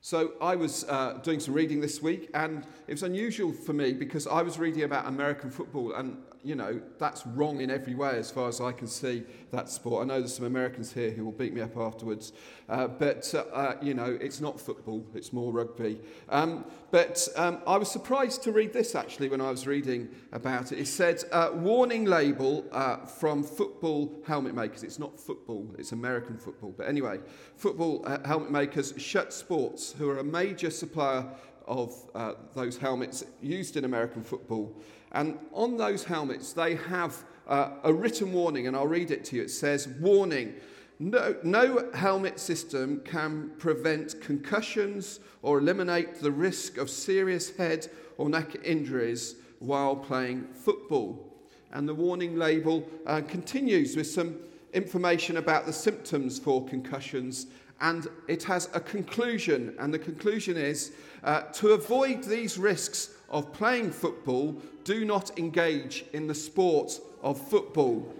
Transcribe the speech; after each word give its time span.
So 0.00 0.32
I 0.40 0.54
was 0.54 0.84
uh, 0.84 1.18
doing 1.22 1.40
some 1.40 1.54
reading 1.54 1.80
this 1.80 2.00
week, 2.00 2.30
and 2.32 2.64
it 2.86 2.92
was 2.92 3.02
unusual 3.02 3.52
for 3.52 3.72
me 3.72 3.92
because 3.92 4.26
I 4.26 4.42
was 4.42 4.58
reading 4.58 4.84
about 4.84 5.06
American 5.06 5.50
football, 5.50 5.92
and 5.94 6.16
you 6.42 6.54
know 6.54 6.80
that's 6.98 7.26
wrong 7.26 7.60
in 7.60 7.70
every 7.70 7.94
way 7.94 8.16
as 8.16 8.30
far 8.30 8.48
as 8.48 8.60
I 8.60 8.72
can 8.72 8.86
see 8.86 9.24
that 9.50 9.68
sport. 9.68 10.02
I 10.02 10.06
know 10.06 10.20
there's 10.20 10.34
some 10.34 10.46
Americans 10.46 10.92
here 10.92 11.10
who 11.10 11.24
will 11.24 11.32
beat 11.32 11.52
me 11.52 11.60
up 11.60 11.76
afterwards, 11.76 12.32
uh, 12.68 12.86
but 12.86 13.32
uh, 13.34 13.44
uh 13.52 13.76
you 13.82 13.94
know 13.94 14.18
it's 14.20 14.40
not 14.40 14.60
football; 14.60 15.04
it's 15.14 15.32
more 15.32 15.52
rugby. 15.52 16.00
Um, 16.28 16.64
but 16.90 17.28
um, 17.36 17.60
I 17.66 17.76
was 17.76 17.90
surprised 17.90 18.42
to 18.44 18.52
read 18.52 18.72
this 18.72 18.94
actually 18.94 19.28
when 19.28 19.40
I 19.40 19.50
was 19.50 19.66
reading 19.66 20.08
about 20.32 20.72
it. 20.72 20.78
It 20.78 20.88
said 20.88 21.24
uh, 21.32 21.50
warning 21.54 22.04
label 22.04 22.64
uh, 22.72 23.04
from 23.04 23.42
football 23.42 24.22
helmet 24.26 24.54
makers. 24.54 24.82
It's 24.82 24.98
not 24.98 25.18
football; 25.18 25.74
it's 25.78 25.92
American 25.92 26.38
football. 26.38 26.74
But 26.76 26.88
anyway, 26.88 27.18
football 27.56 28.04
helmet 28.24 28.50
makers 28.50 28.92
Schutt 28.94 29.32
Sports 29.32 29.94
who 29.98 30.08
are 30.08 30.18
a 30.18 30.24
major 30.24 30.70
supplier 30.70 31.26
of 31.68 31.94
uh, 32.14 32.32
those 32.54 32.78
helmets 32.78 33.24
used 33.40 33.76
in 33.76 33.84
American 33.84 34.24
football. 34.24 34.74
And 35.12 35.38
on 35.52 35.76
those 35.76 36.04
helmets, 36.04 36.52
they 36.52 36.74
have 36.76 37.24
uh, 37.46 37.70
a 37.84 37.92
written 37.92 38.32
warning, 38.32 38.66
and 38.66 38.76
I'll 38.76 38.86
read 38.86 39.10
it 39.10 39.24
to 39.26 39.36
you. 39.36 39.42
It 39.42 39.50
says, 39.50 39.88
Warning. 40.00 40.54
No, 41.00 41.36
no 41.44 41.88
helmet 41.94 42.40
system 42.40 43.00
can 43.04 43.52
prevent 43.58 44.20
concussions 44.20 45.20
or 45.42 45.58
eliminate 45.58 46.16
the 46.16 46.32
risk 46.32 46.76
of 46.76 46.90
serious 46.90 47.56
head 47.56 47.88
or 48.16 48.28
neck 48.28 48.56
injuries 48.64 49.36
while 49.60 49.94
playing 49.94 50.48
football. 50.52 51.36
And 51.72 51.88
the 51.88 51.94
warning 51.94 52.36
label 52.36 52.84
uh, 53.06 53.20
continues 53.28 53.96
with 53.96 54.08
some 54.08 54.40
information 54.72 55.36
about 55.36 55.66
the 55.66 55.72
symptoms 55.72 56.40
for 56.40 56.66
concussions 56.66 57.46
and 57.80 58.08
it 58.26 58.42
has 58.44 58.68
a 58.74 58.80
conclusion, 58.80 59.74
and 59.78 59.94
the 59.94 59.98
conclusion 59.98 60.56
is 60.56 60.92
uh, 61.22 61.42
to 61.42 61.68
avoid 61.68 62.24
these 62.24 62.58
risks 62.58 63.10
of 63.30 63.52
playing 63.52 63.90
football, 63.90 64.52
do 64.84 65.04
not 65.04 65.38
engage 65.38 66.04
in 66.12 66.26
the 66.26 66.34
sport 66.34 66.98
of 67.22 67.40
football. 67.48 68.14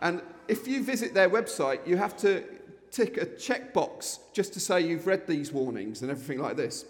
and 0.00 0.22
if 0.46 0.66
you 0.66 0.82
visit 0.82 1.14
their 1.14 1.30
website, 1.30 1.86
you 1.86 1.96
have 1.96 2.16
to 2.18 2.44
tick 2.90 3.16
a 3.16 3.26
checkbox 3.26 4.18
just 4.32 4.52
to 4.54 4.60
say 4.60 4.80
you've 4.80 5.06
read 5.06 5.26
these 5.26 5.52
warnings 5.52 6.02
and 6.02 6.10
everything 6.10 6.38
like 6.38 6.56
this. 6.56 6.84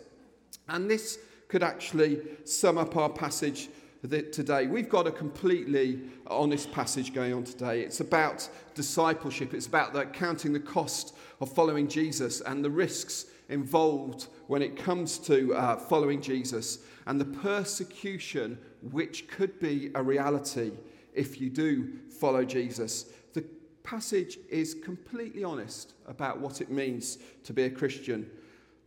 And 0.68 0.90
this 0.90 1.18
could 1.48 1.62
actually 1.62 2.20
sum 2.44 2.78
up 2.78 2.96
our 2.96 3.08
passage 3.08 3.68
today. 4.02 4.66
We've 4.66 4.88
got 4.88 5.06
a 5.06 5.10
completely 5.10 6.00
honest 6.26 6.70
passage 6.70 7.12
going 7.12 7.32
on 7.34 7.44
today. 7.44 7.80
It's 7.80 8.00
about 8.00 8.48
discipleship, 8.74 9.54
it's 9.54 9.66
about 9.66 9.92
the, 9.92 10.04
counting 10.06 10.52
the 10.52 10.60
cost 10.60 11.16
of 11.40 11.52
following 11.52 11.88
Jesus 11.88 12.40
and 12.42 12.64
the 12.64 12.70
risks 12.70 13.26
involved 13.48 14.28
when 14.48 14.62
it 14.62 14.76
comes 14.76 15.18
to 15.18 15.54
uh, 15.54 15.76
following 15.76 16.20
Jesus 16.20 16.80
and 17.06 17.20
the 17.20 17.24
persecution 17.24 18.58
which 18.90 19.28
could 19.28 19.60
be 19.60 19.90
a 19.94 20.02
reality 20.02 20.72
if 21.14 21.40
you 21.40 21.50
do 21.50 21.92
follow 22.10 22.44
Jesus. 22.44 23.06
The 23.34 23.44
passage 23.84 24.38
is 24.48 24.74
completely 24.74 25.44
honest 25.44 25.92
about 26.06 26.40
what 26.40 26.60
it 26.60 26.70
means 26.70 27.18
to 27.44 27.52
be 27.52 27.64
a 27.64 27.70
Christian. 27.70 28.30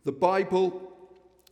The 0.04 0.12
Bible 0.12 0.92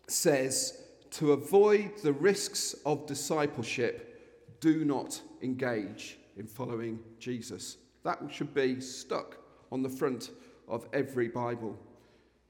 says 0.08 0.82
to 1.12 1.32
avoid 1.32 1.98
the 2.02 2.12
risks 2.12 2.74
of 2.84 3.06
discipleship, 3.06 4.58
do 4.60 4.84
not 4.84 5.20
engage 5.40 6.18
in 6.36 6.48
following 6.48 6.98
Jesus. 7.20 7.76
That 8.02 8.18
should 8.30 8.54
be 8.54 8.80
stuck 8.80 9.36
on 9.70 9.82
the 9.82 9.88
front 9.88 10.30
of 10.66 10.86
every 10.92 11.28
Bible. 11.28 11.78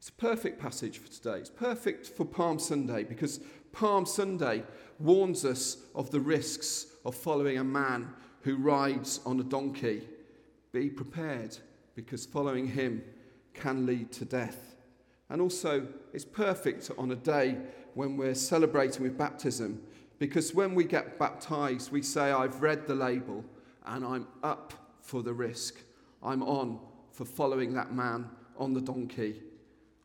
It's 0.01 0.09
a 0.09 0.13
perfect 0.13 0.59
passage 0.59 0.97
for 0.97 1.09
today. 1.09 1.41
It's 1.41 1.51
perfect 1.51 2.07
for 2.07 2.25
Palm 2.25 2.59
Sunday 2.59 3.05
because 3.05 3.41
Palm 3.71 4.07
Sunday 4.07 4.63
warns 4.99 5.45
us 5.45 5.77
of 5.95 6.11
the 6.11 6.21
risks 6.21 6.87
of 7.05 7.15
following 7.15 7.59
a 7.59 7.65
man 7.65 8.09
who 8.41 8.57
rides 8.57 9.21
on 9.27 9.39
a 9.41 9.45
donkey. 9.45 10.09
Be 10.73 10.89
prepared 10.89 11.59
because 11.95 12.25
following 12.25 12.67
him 12.67 13.05
can 13.53 13.85
lead 13.85 14.11
to 14.13 14.25
death. 14.25 14.75
And 15.29 15.43
also, 15.43 15.87
it's 16.15 16.25
perfect 16.25 16.91
on 16.97 17.11
a 17.11 17.17
day 17.17 17.59
when 17.93 18.17
we're 18.17 18.35
celebrating 18.35 19.03
with 19.03 19.19
baptism 19.19 19.83
because 20.19 20.55
when 20.55 20.75
we 20.75 20.85
get 20.85 21.19
baptized, 21.19 21.93
we 21.93 22.01
say, 22.01 22.33
I've 22.33 22.63
read 22.63 22.87
the 22.87 22.95
label 22.95 23.45
and 23.85 24.03
I'm 24.03 24.29
up 24.43 24.73
for 25.03 25.23
the 25.23 25.35
risk. 25.35 25.77
I'm 26.23 26.43
on 26.43 26.81
for 27.13 27.27
following 27.27 27.75
that 27.75 27.93
man 27.93 28.31
on 28.57 28.73
the 28.73 28.81
donkey. 28.81 29.43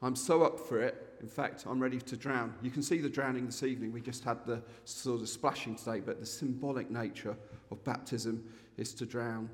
I'm 0.05 0.16
so 0.16 0.43
up 0.43 0.59
for 0.59 0.79
it. 0.79 1.17
In 1.19 1.27
fact, 1.27 1.66
I'm 1.67 1.81
ready 1.81 1.99
to 1.99 2.16
drown. 2.16 2.53
You 2.61 2.69
can 2.69 2.83
see 2.83 2.99
the 2.99 3.09
drowning 3.09 3.47
this 3.47 3.63
evening. 3.63 3.91
We 3.91 4.01
just 4.01 4.23
had 4.23 4.45
the 4.45 4.61
sort 4.83 5.21
of 5.21 5.27
splashing 5.27 5.75
today, 5.75 5.99
but 5.99 6.19
the 6.19 6.25
symbolic 6.27 6.91
nature 6.91 7.35
of 7.71 7.83
baptism 7.83 8.43
is 8.77 8.93
to 8.93 9.07
drown. 9.07 9.49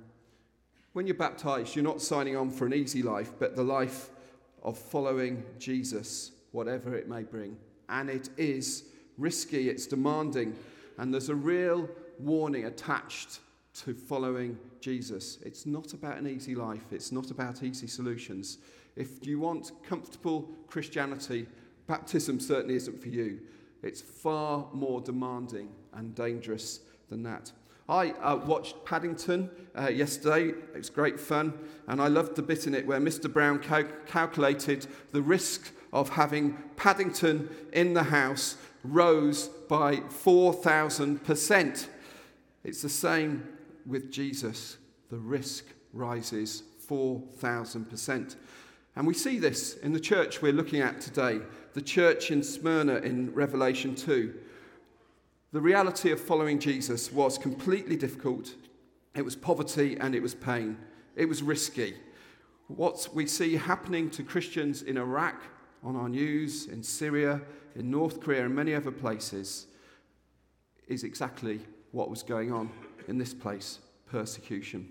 When 0.91 1.07
you're 1.07 1.15
baptized, 1.15 1.75
you're 1.75 1.85
not 1.85 2.01
signing 2.01 2.35
on 2.35 2.49
for 2.49 2.65
an 2.65 2.73
easy 2.73 3.01
life, 3.01 3.31
but 3.39 3.55
the 3.55 3.63
life 3.63 4.09
of 4.61 4.77
following 4.77 5.41
Jesus, 5.57 6.31
whatever 6.51 6.95
it 6.95 7.07
may 7.07 7.23
bring 7.23 7.55
and 7.91 8.09
it 8.09 8.29
is 8.37 8.85
risky, 9.17 9.69
it's 9.69 9.85
demanding, 9.85 10.55
and 10.97 11.13
there's 11.13 11.29
a 11.29 11.35
real 11.35 11.87
warning 12.19 12.65
attached 12.65 13.39
to 13.73 13.93
following 13.93 14.57
Jesus. 14.79 15.37
It's 15.43 15.65
not 15.65 15.93
about 15.93 16.17
an 16.17 16.27
easy 16.27 16.55
life, 16.55 16.91
it's 16.91 17.11
not 17.11 17.29
about 17.31 17.63
easy 17.63 17.87
solutions. 17.87 18.57
If 18.95 19.25
you 19.25 19.39
want 19.39 19.71
comfortable 19.83 20.49
Christianity, 20.67 21.47
baptism 21.87 22.39
certainly 22.39 22.75
isn't 22.75 23.01
for 23.01 23.09
you. 23.09 23.39
It's 23.83 24.01
far 24.01 24.67
more 24.73 25.01
demanding 25.01 25.69
and 25.93 26.13
dangerous 26.13 26.81
than 27.09 27.23
that. 27.23 27.51
I 27.89 28.11
uh, 28.11 28.37
watched 28.37 28.85
Paddington 28.85 29.49
uh, 29.77 29.89
yesterday. 29.89 30.49
It 30.49 30.77
was 30.77 30.89
great 30.89 31.19
fun. 31.19 31.53
And 31.87 32.01
I 32.01 32.07
loved 32.07 32.35
the 32.35 32.41
bit 32.41 32.67
in 32.67 32.75
it 32.75 32.87
where 32.87 32.99
Mr. 32.99 33.31
Brown 33.31 33.59
cal- 33.59 33.83
calculated 34.05 34.87
the 35.11 35.21
risk 35.21 35.73
of 35.91 36.09
having 36.09 36.57
Paddington 36.77 37.49
in 37.73 37.93
the 37.93 38.03
house 38.03 38.55
rose 38.83 39.47
by 39.47 39.97
4,000%. 39.97 41.87
It's 42.63 42.81
the 42.81 42.89
same 42.89 43.47
with 43.85 44.11
Jesus. 44.11 44.77
The 45.09 45.17
risk 45.17 45.65
rises 45.91 46.63
4,000%. 46.87 48.35
And 48.95 49.07
we 49.07 49.13
see 49.13 49.39
this 49.39 49.75
in 49.77 49.93
the 49.93 49.99
church 49.99 50.41
we're 50.41 50.51
looking 50.51 50.81
at 50.81 50.99
today, 50.99 51.39
the 51.73 51.81
church 51.81 52.29
in 52.29 52.43
Smyrna 52.43 52.97
in 52.97 53.33
Revelation 53.33 53.95
2. 53.95 54.33
The 55.53 55.61
reality 55.61 56.11
of 56.11 56.19
following 56.19 56.59
Jesus 56.59 57.11
was 57.11 57.37
completely 57.37 57.95
difficult. 57.95 58.55
It 59.15 59.23
was 59.23 59.35
poverty 59.35 59.97
and 59.99 60.13
it 60.13 60.21
was 60.21 60.33
pain. 60.33 60.77
It 61.15 61.25
was 61.25 61.41
risky. 61.41 61.95
What 62.67 63.07
we 63.13 63.27
see 63.27 63.55
happening 63.55 64.09
to 64.11 64.23
Christians 64.23 64.81
in 64.81 64.97
Iraq 64.97 65.41
on 65.83 65.95
our 65.95 66.09
news, 66.09 66.67
in 66.67 66.83
Syria, 66.83 67.41
in 67.75 67.89
North 67.89 68.21
Korea, 68.21 68.45
and 68.45 68.55
many 68.55 68.75
other 68.75 68.91
places, 68.91 69.67
is 70.87 71.03
exactly 71.03 71.61
what 71.91 72.09
was 72.09 72.23
going 72.23 72.51
on 72.51 72.69
in 73.07 73.17
this 73.17 73.33
place 73.33 73.79
persecution. 74.05 74.87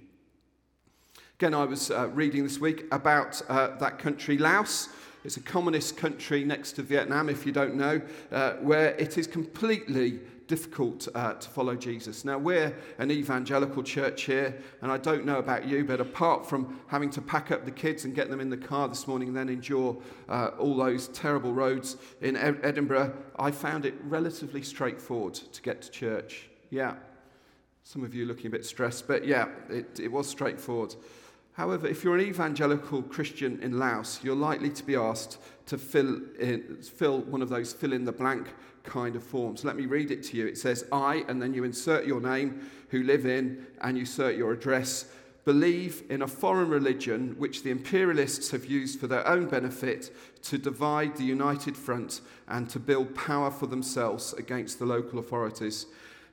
Again, 1.41 1.55
I 1.55 1.65
was 1.65 1.91
uh, 1.91 2.07
reading 2.09 2.43
this 2.43 2.59
week 2.59 2.85
about 2.93 3.41
uh, 3.49 3.69
that 3.79 3.99
country, 3.99 4.37
Laos. 4.37 4.91
It's 5.25 5.39
a 5.39 5.41
communist 5.41 5.97
country 5.97 6.45
next 6.45 6.73
to 6.73 6.83
Vietnam, 6.83 7.31
if 7.31 7.47
you 7.47 7.51
don't 7.51 7.77
know, 7.77 8.03
uh, 8.31 8.57
where 8.57 8.91
it 8.97 9.17
is 9.17 9.27
completely 9.27 10.21
difficult 10.49 11.09
uh, 11.15 11.33
to 11.33 11.49
follow 11.49 11.77
Jesus. 11.77 12.27
Now, 12.27 12.37
we're 12.37 12.77
an 12.99 13.11
evangelical 13.11 13.83
church 13.83 14.25
here, 14.25 14.55
and 14.83 14.93
I 14.93 14.99
don't 14.99 15.25
know 15.25 15.39
about 15.39 15.67
you, 15.67 15.83
but 15.83 15.99
apart 15.99 16.47
from 16.47 16.79
having 16.89 17.09
to 17.09 17.23
pack 17.23 17.51
up 17.51 17.65
the 17.65 17.71
kids 17.71 18.05
and 18.05 18.15
get 18.15 18.29
them 18.29 18.41
in 18.41 18.51
the 18.51 18.59
car 18.59 18.87
this 18.87 19.07
morning 19.07 19.29
and 19.29 19.37
then 19.39 19.49
endure 19.49 19.97
uh, 20.29 20.51
all 20.59 20.77
those 20.77 21.09
terrible 21.09 21.55
roads 21.55 21.97
in 22.21 22.37
Edinburgh, 22.37 23.15
I 23.39 23.51
found 23.51 23.87
it 23.87 23.95
relatively 24.05 24.61
straightforward 24.61 25.37
to 25.37 25.63
get 25.63 25.81
to 25.81 25.91
church. 25.91 26.51
Yeah. 26.69 26.97
Some 27.83 28.05
of 28.05 28.15
you 28.15 28.27
looking 28.27 28.49
a 28.49 28.51
bit 28.51 28.67
stressed, 28.67 29.09
but 29.09 29.27
yeah, 29.27 29.49
it, 29.71 29.99
it 29.99 30.13
was 30.13 30.29
straightforward. 30.29 30.95
However, 31.61 31.87
if 31.87 32.03
you're 32.05 32.15
an 32.15 32.23
evangelical 32.23 33.03
Christian 33.03 33.61
in 33.61 33.79
Laos, 33.79 34.19
you're 34.23 34.35
likely 34.35 34.71
to 34.71 34.83
be 34.83 34.97
asked 34.97 35.37
to 35.67 35.77
fill, 35.77 36.19
in, 36.39 36.79
fill 36.81 37.21
one 37.21 37.43
of 37.43 37.51
those 37.51 37.75
fill 37.75 37.93
in 37.93 38.07
the 38.07 38.13
blank 38.13 38.47
kind 38.83 39.15
of 39.15 39.23
forms. 39.23 39.63
Let 39.63 39.77
me 39.77 39.85
read 39.85 40.11
it 40.11 40.23
to 40.23 40.39
you. 40.39 40.47
It 40.47 40.57
says, 40.57 40.87
I, 40.91 41.23
and 41.29 41.43
then 41.43 41.53
you 41.53 41.65
insert 41.65 42.07
your 42.07 42.23
name, 42.23 42.71
who 42.89 43.03
live 43.03 43.27
in, 43.27 43.67
and 43.83 43.99
you 43.99 44.05
insert 44.05 44.37
your 44.37 44.53
address, 44.53 45.13
believe 45.45 46.03
in 46.09 46.23
a 46.23 46.27
foreign 46.27 46.71
religion 46.71 47.35
which 47.37 47.63
the 47.63 47.71
imperialists 47.71 48.51
have 48.53 48.65
used 48.65 48.99
for 48.99 49.07
their 49.07 49.29
own 49.29 49.45
benefit 49.45 50.17
to 50.45 50.57
divide 50.57 51.15
the 51.19 51.25
united 51.25 51.77
front 51.77 52.23
and 52.49 52.71
to 52.71 52.79
build 52.79 53.15
power 53.15 53.51
for 53.51 53.67
themselves 53.67 54.33
against 54.33 54.79
the 54.79 54.87
local 54.87 55.19
authorities. 55.19 55.85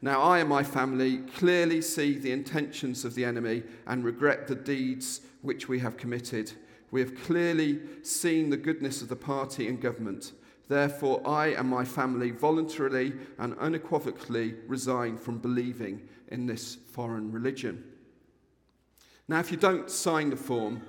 Now, 0.02 0.22
I 0.22 0.40
and 0.40 0.50
my 0.50 0.64
family 0.64 1.18
clearly 1.18 1.82
see 1.82 2.18
the 2.18 2.32
intentions 2.32 3.04
of 3.04 3.16
the 3.16 3.26
enemy 3.26 3.64
and 3.88 4.04
regret 4.04 4.48
the 4.48 4.56
deeds 4.56 5.22
which 5.42 5.68
we 5.68 5.80
have 5.80 5.98
committed. 5.98 6.52
We 6.92 7.02
have 7.02 7.20
clearly 7.24 7.80
seen 8.04 8.50
the 8.50 8.58
goodness 8.58 9.02
of 9.02 9.10
the 9.10 9.16
party 9.16 9.68
and 9.68 9.82
government. 9.82 10.34
Therefore, 10.68 11.22
I 11.26 11.48
and 11.48 11.68
my 11.68 11.84
family 11.84 12.32
voluntarily 12.32 13.14
and 13.40 13.58
unequivocally 13.58 14.56
resign 14.68 15.18
from 15.18 15.40
believing 15.40 16.08
in 16.28 16.46
this 16.46 16.76
foreign 16.76 17.32
religion. 17.32 17.84
Now, 19.28 19.40
if 19.40 19.52
you 19.52 19.58
don't 19.58 19.90
sign 19.90 20.30
the 20.30 20.36
form, 20.36 20.82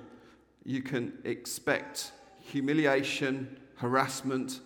you 0.63 0.81
can 0.81 1.17
expect 1.23 2.11
humiliation, 2.39 3.57
harassment, 3.75 4.59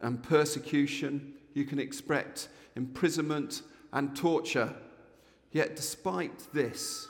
and 0.00 0.22
persecution. 0.22 1.34
You 1.54 1.64
can 1.64 1.78
expect 1.78 2.48
imprisonment 2.74 3.62
and 3.92 4.16
torture. 4.16 4.74
Yet, 5.52 5.76
despite 5.76 6.52
this, 6.52 7.08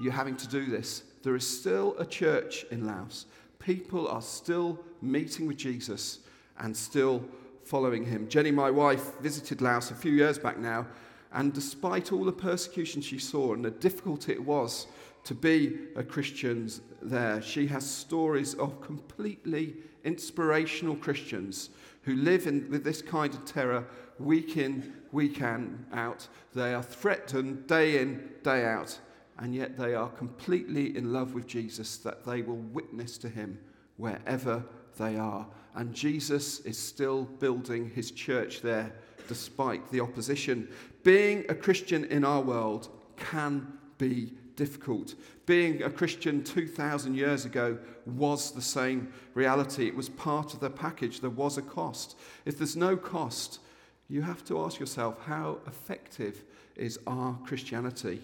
you 0.00 0.10
having 0.10 0.36
to 0.36 0.48
do 0.48 0.66
this, 0.66 1.02
there 1.22 1.36
is 1.36 1.46
still 1.46 1.96
a 1.98 2.06
church 2.06 2.64
in 2.70 2.86
Laos. 2.86 3.26
People 3.58 4.08
are 4.08 4.22
still 4.22 4.78
meeting 5.02 5.46
with 5.46 5.56
Jesus 5.56 6.20
and 6.58 6.76
still 6.76 7.24
following 7.64 8.04
him. 8.04 8.28
Jenny, 8.28 8.50
my 8.50 8.70
wife, 8.70 9.18
visited 9.20 9.60
Laos 9.60 9.90
a 9.90 9.94
few 9.94 10.12
years 10.12 10.38
back 10.38 10.58
now, 10.58 10.86
and 11.32 11.52
despite 11.52 12.12
all 12.12 12.24
the 12.24 12.32
persecution 12.32 13.02
she 13.02 13.18
saw 13.18 13.52
and 13.52 13.64
the 13.64 13.70
difficulty 13.70 14.32
it 14.32 14.44
was 14.44 14.86
to 15.24 15.34
be 15.34 15.76
a 15.96 16.02
Christian 16.02 16.70
there, 17.02 17.42
she 17.42 17.66
has 17.66 17.84
stories 17.84 18.54
of 18.54 18.80
completely 18.80 19.74
inspirational 20.04 20.94
Christians 20.94 21.70
who 22.02 22.14
live 22.14 22.46
in, 22.46 22.70
with 22.70 22.84
this 22.84 23.02
kind 23.02 23.34
of 23.34 23.44
terror 23.44 23.84
week 24.18 24.56
in, 24.56 24.94
week 25.12 25.42
out. 25.42 26.28
They 26.54 26.74
are 26.74 26.82
threatened 26.82 27.66
day 27.66 28.00
in, 28.00 28.30
day 28.42 28.64
out, 28.64 28.98
and 29.38 29.54
yet 29.54 29.76
they 29.76 29.94
are 29.94 30.08
completely 30.08 30.96
in 30.96 31.12
love 31.12 31.34
with 31.34 31.46
Jesus, 31.46 31.98
that 31.98 32.24
they 32.24 32.42
will 32.42 32.56
witness 32.56 33.18
to 33.18 33.28
him 33.28 33.58
wherever 33.96 34.64
they 34.98 35.16
are. 35.16 35.46
And 35.74 35.94
Jesus 35.94 36.60
is 36.60 36.78
still 36.78 37.24
building 37.24 37.90
his 37.90 38.10
church 38.10 38.62
there 38.62 38.92
despite 39.28 39.90
the 39.90 40.00
opposition. 40.00 40.68
Being 41.02 41.44
a 41.48 41.54
Christian 41.54 42.04
in 42.06 42.24
our 42.24 42.40
world 42.40 42.88
can 43.16 43.66
be 43.98 44.32
difficult. 44.56 45.14
Being 45.44 45.82
a 45.82 45.90
Christian 45.90 46.42
2,000 46.42 47.14
years 47.14 47.44
ago 47.44 47.78
was 48.06 48.52
the 48.52 48.62
same 48.62 49.12
reality. 49.34 49.86
It 49.86 49.94
was 49.94 50.08
part 50.08 50.54
of 50.54 50.60
the 50.60 50.70
package. 50.70 51.20
There 51.20 51.30
was 51.30 51.58
a 51.58 51.62
cost. 51.62 52.16
If 52.44 52.58
there's 52.58 52.76
no 52.76 52.96
cost, 52.96 53.60
you 54.08 54.22
have 54.22 54.44
to 54.46 54.60
ask 54.60 54.78
yourself 54.78 55.18
how 55.26 55.58
effective 55.66 56.44
is 56.76 56.98
our 57.06 57.38
Christianity? 57.44 58.22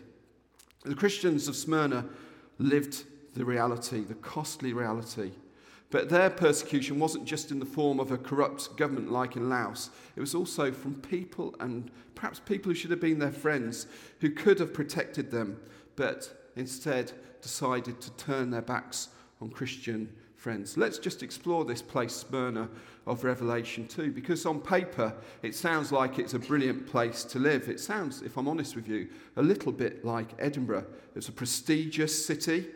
The 0.85 0.95
Christians 0.95 1.49
of 1.49 1.57
Smyrna 1.57 2.07
lived 2.59 3.05
the 3.35 3.45
reality, 3.45 4.05
the 4.05 4.15
costly 4.15 4.73
reality. 4.73 5.33
But 5.91 6.09
their 6.09 6.31
persecution 6.31 6.99
wasn't 6.99 7.27
just 7.27 7.51
in 7.51 7.59
the 7.59 7.67
form 7.67 8.01
of 8.01 8.13
a 8.13 8.19
corrupt 8.19 8.77
government 8.77 9.13
like 9.13 9.37
in 9.37 9.49
Laos, 9.49 9.91
it 10.17 10.21
was 10.21 10.35
also 10.35 10.73
from 10.73 10.95
people 10.95 11.55
and 11.61 11.91
perhaps 12.15 12.41
people 12.41 12.71
who 12.71 12.75
should 12.75 12.91
have 12.91 13.01
been 13.01 13.19
their 13.19 13.31
friends 13.31 13.87
who 14.21 14.31
could 14.31 14.59
have 14.59 14.73
protected 14.73 15.31
them, 15.31 15.61
but 15.97 16.49
instead 16.57 17.13
decided 17.43 18.01
to 18.01 18.11
turn 18.13 18.51
their 18.51 18.63
backs 18.63 19.09
on 19.41 19.51
Christian 19.51 20.09
friends. 20.43 20.77
Let's 20.77 20.99
just 20.99 21.23
explore 21.23 21.65
this 21.65 21.81
place, 21.81 22.13
Smyrna, 22.13 22.69
of 23.07 23.23
Revelation 23.23 23.87
2, 23.87 24.11
because 24.11 24.45
on 24.45 24.61
paper 24.61 25.15
it 25.43 25.55
sounds 25.55 25.93
like 25.93 26.19
it's 26.19 26.35
a 26.35 26.39
brilliant 26.41 26.85
place 26.85 27.23
to 27.25 27.39
live. 27.39 27.69
It 27.69 27.79
sounds, 27.79 28.23
if 28.23 28.37
I'm 28.37 28.49
honest 28.49 28.75
with 28.75 28.89
you, 28.89 29.09
a 29.37 29.43
little 29.43 29.71
bit 29.71 30.05
like 30.05 30.31
Edinburgh. 30.41 30.87
It's 31.15 31.29
a 31.29 31.33
prestigious 31.33 32.27
city, 32.27 32.67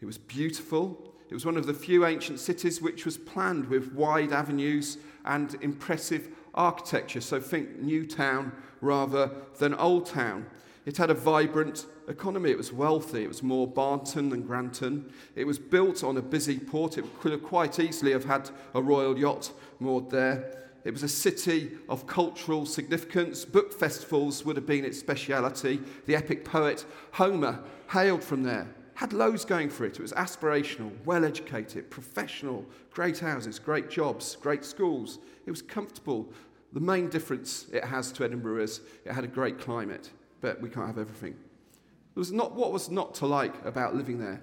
it 0.00 0.06
was 0.06 0.16
beautiful, 0.16 1.14
it 1.28 1.34
was 1.34 1.44
one 1.44 1.58
of 1.58 1.66
the 1.66 1.74
few 1.74 2.06
ancient 2.06 2.40
cities 2.40 2.80
which 2.80 3.04
was 3.04 3.18
planned 3.18 3.68
with 3.68 3.92
wide 3.92 4.32
avenues 4.32 4.96
and 5.26 5.54
impressive 5.60 6.28
architecture. 6.54 7.20
So 7.20 7.40
think 7.40 7.78
New 7.78 8.06
Town 8.06 8.52
rather 8.80 9.30
than 9.58 9.74
Old 9.74 10.06
Town. 10.06 10.46
It 10.84 10.96
had 10.96 11.10
a 11.10 11.14
vibrant 11.14 11.86
economy. 12.08 12.50
It 12.50 12.58
was 12.58 12.72
wealthy. 12.72 13.22
It 13.22 13.28
was 13.28 13.42
more 13.42 13.66
Barnton 13.66 14.28
than 14.28 14.42
Granton. 14.42 15.12
It 15.36 15.46
was 15.46 15.58
built 15.58 16.02
on 16.02 16.16
a 16.16 16.22
busy 16.22 16.58
port. 16.58 16.98
It 16.98 17.04
could 17.20 17.32
have 17.32 17.42
quite 17.42 17.78
easily 17.78 18.12
have 18.12 18.24
had 18.24 18.50
a 18.74 18.82
royal 18.82 19.18
yacht 19.18 19.52
moored 19.78 20.10
there. 20.10 20.58
It 20.84 20.92
was 20.92 21.04
a 21.04 21.08
city 21.08 21.70
of 21.88 22.06
cultural 22.06 22.66
significance. 22.66 23.44
Book 23.44 23.72
festivals 23.72 24.44
would 24.44 24.56
have 24.56 24.66
been 24.66 24.84
its 24.84 24.98
speciality. 24.98 25.80
The 26.06 26.16
epic 26.16 26.44
poet 26.44 26.84
Homer 27.12 27.62
hailed 27.88 28.24
from 28.24 28.42
there 28.42 28.68
had 28.94 29.12
loads 29.12 29.44
going 29.44 29.68
for 29.68 29.84
it. 29.84 29.98
It 29.98 30.02
was 30.02 30.12
aspirational, 30.12 30.92
well 31.04 31.24
educated, 31.24 31.90
professional, 31.90 32.64
great 32.92 33.18
houses, 33.18 33.58
great 33.58 33.90
jobs, 33.90 34.36
great 34.36 34.64
schools. 34.64 35.18
It 35.46 35.50
was 35.50 35.62
comfortable. 35.62 36.32
The 36.72 36.80
main 36.80 37.08
difference 37.08 37.66
it 37.72 37.84
has 37.84 38.12
to 38.12 38.24
Edinburgh 38.24 38.62
is 38.62 38.80
it 39.04 39.12
had 39.12 39.24
a 39.24 39.28
great 39.28 39.58
climate, 39.58 40.10
but 40.42 40.60
we 40.60 40.68
can't 40.68 40.86
have 40.86 40.98
everything. 40.98 41.32
There 41.32 42.20
was 42.20 42.32
not 42.32 42.54
what 42.54 42.72
was 42.72 42.90
not 42.90 43.14
to 43.16 43.26
like 43.26 43.64
about 43.64 43.94
living 43.94 44.18
there. 44.18 44.42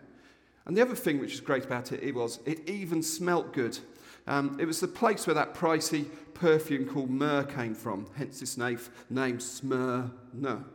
And 0.66 0.76
the 0.76 0.82
other 0.82 0.96
thing 0.96 1.20
which 1.20 1.32
was 1.32 1.42
great 1.42 1.66
about 1.66 1.92
it, 1.92 2.02
it 2.02 2.16
was 2.16 2.40
it 2.48 2.68
even 2.68 3.04
smelt 3.04 3.54
good. 3.54 3.78
Um, 4.26 4.58
it 4.60 4.66
was 4.66 4.80
the 4.80 4.88
place 4.88 5.28
where 5.28 5.36
that 5.36 5.54
pricey 5.54 6.08
perfume 6.34 6.88
called 6.88 7.12
myrrh 7.12 7.44
came 7.44 7.76
from, 7.76 8.08
hence 8.16 8.42
its 8.42 8.58
name, 8.58 8.80
name 9.12 9.40
Smyrna. 9.40 10.66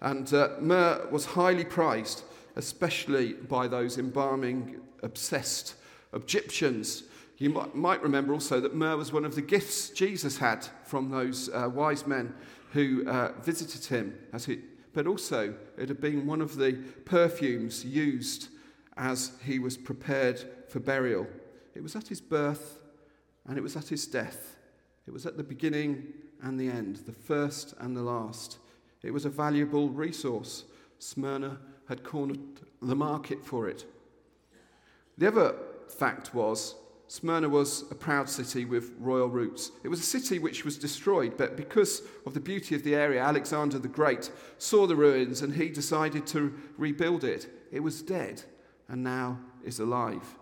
And 0.00 0.32
uh, 0.32 0.48
myrrh 0.60 1.06
was 1.10 1.26
highly 1.26 1.66
prized 1.66 2.22
especially 2.56 3.34
by 3.34 3.68
those 3.68 3.98
embalming, 3.98 4.80
obsessed 5.02 5.74
Egyptians. 6.12 7.04
You 7.38 7.50
might 7.74 8.02
remember 8.02 8.34
also 8.34 8.60
that 8.60 8.74
myrrh 8.74 8.96
was 8.96 9.12
one 9.12 9.24
of 9.24 9.34
the 9.34 9.42
gifts 9.42 9.90
Jesus 9.90 10.36
had 10.36 10.66
from 10.84 11.10
those 11.10 11.48
uh, 11.48 11.70
wise 11.72 12.06
men 12.06 12.34
who 12.70 13.06
uh, 13.06 13.32
visited 13.42 13.84
him. 13.84 14.14
As 14.32 14.44
he, 14.44 14.60
but 14.92 15.06
also, 15.06 15.54
it 15.78 15.88
had 15.88 16.00
been 16.00 16.26
one 16.26 16.40
of 16.40 16.56
the 16.56 16.72
perfumes 17.04 17.84
used 17.84 18.48
as 18.96 19.32
he 19.44 19.58
was 19.58 19.76
prepared 19.76 20.44
for 20.68 20.80
burial. 20.80 21.26
It 21.74 21.82
was 21.82 21.96
at 21.96 22.08
his 22.08 22.20
birth 22.20 22.78
and 23.46 23.56
it 23.56 23.62
was 23.62 23.76
at 23.76 23.88
his 23.88 24.06
death. 24.06 24.56
It 25.06 25.12
was 25.12 25.26
at 25.26 25.36
the 25.36 25.42
beginning 25.42 26.12
and 26.42 26.58
the 26.58 26.68
end, 26.68 26.96
the 27.06 27.12
first 27.12 27.74
and 27.78 27.96
the 27.96 28.02
last. 28.02 28.58
It 29.02 29.12
was 29.12 29.24
a 29.24 29.30
valuable 29.30 29.88
resource. 29.88 30.64
Smyrna 30.98 31.58
had 31.88 32.04
cornered 32.04 32.38
the 32.82 32.96
market 32.96 33.44
for 33.44 33.68
it. 33.68 33.84
The 35.18 35.28
other 35.28 35.54
fact 35.88 36.34
was 36.34 36.74
Smyrna 37.10 37.48
was 37.48 37.90
a 37.90 37.94
proud 37.96 38.30
city 38.30 38.64
with 38.64 38.92
royal 39.00 39.28
roots. 39.28 39.72
It 39.82 39.88
was 39.88 39.98
a 39.98 40.04
city 40.04 40.38
which 40.38 40.64
was 40.64 40.78
destroyed, 40.78 41.36
but 41.36 41.56
because 41.56 42.02
of 42.24 42.34
the 42.34 42.40
beauty 42.40 42.76
of 42.76 42.84
the 42.84 42.94
area, 42.94 43.20
Alexander 43.20 43.80
the 43.80 43.88
Great 43.88 44.30
saw 44.58 44.86
the 44.86 44.94
ruins 44.94 45.42
and 45.42 45.52
he 45.52 45.70
decided 45.70 46.24
to 46.28 46.54
rebuild 46.78 47.24
it. 47.24 47.48
It 47.72 47.80
was 47.80 48.00
dead 48.00 48.44
and 48.88 49.02
now 49.02 49.40
is 49.64 49.80
alive. 49.80 50.36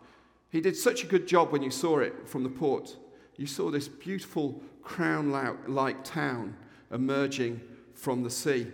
He 0.51 0.61
did 0.61 0.77
such 0.77 1.03
a 1.03 1.07
good 1.07 1.27
job 1.27 1.53
when 1.53 1.63
you 1.63 1.71
saw 1.71 2.01
it 2.01 2.29
from 2.29 2.43
the 2.43 2.51
port. 2.51 2.99
You 3.37 3.47
saw 3.47 3.71
this 3.71 3.89
beautiful 3.89 4.61
crown 4.83 5.31
like 5.67 6.05
town 6.05 6.55
emerging 6.93 7.63
from 7.95 8.23
the 8.23 8.31
sea. 8.31 8.67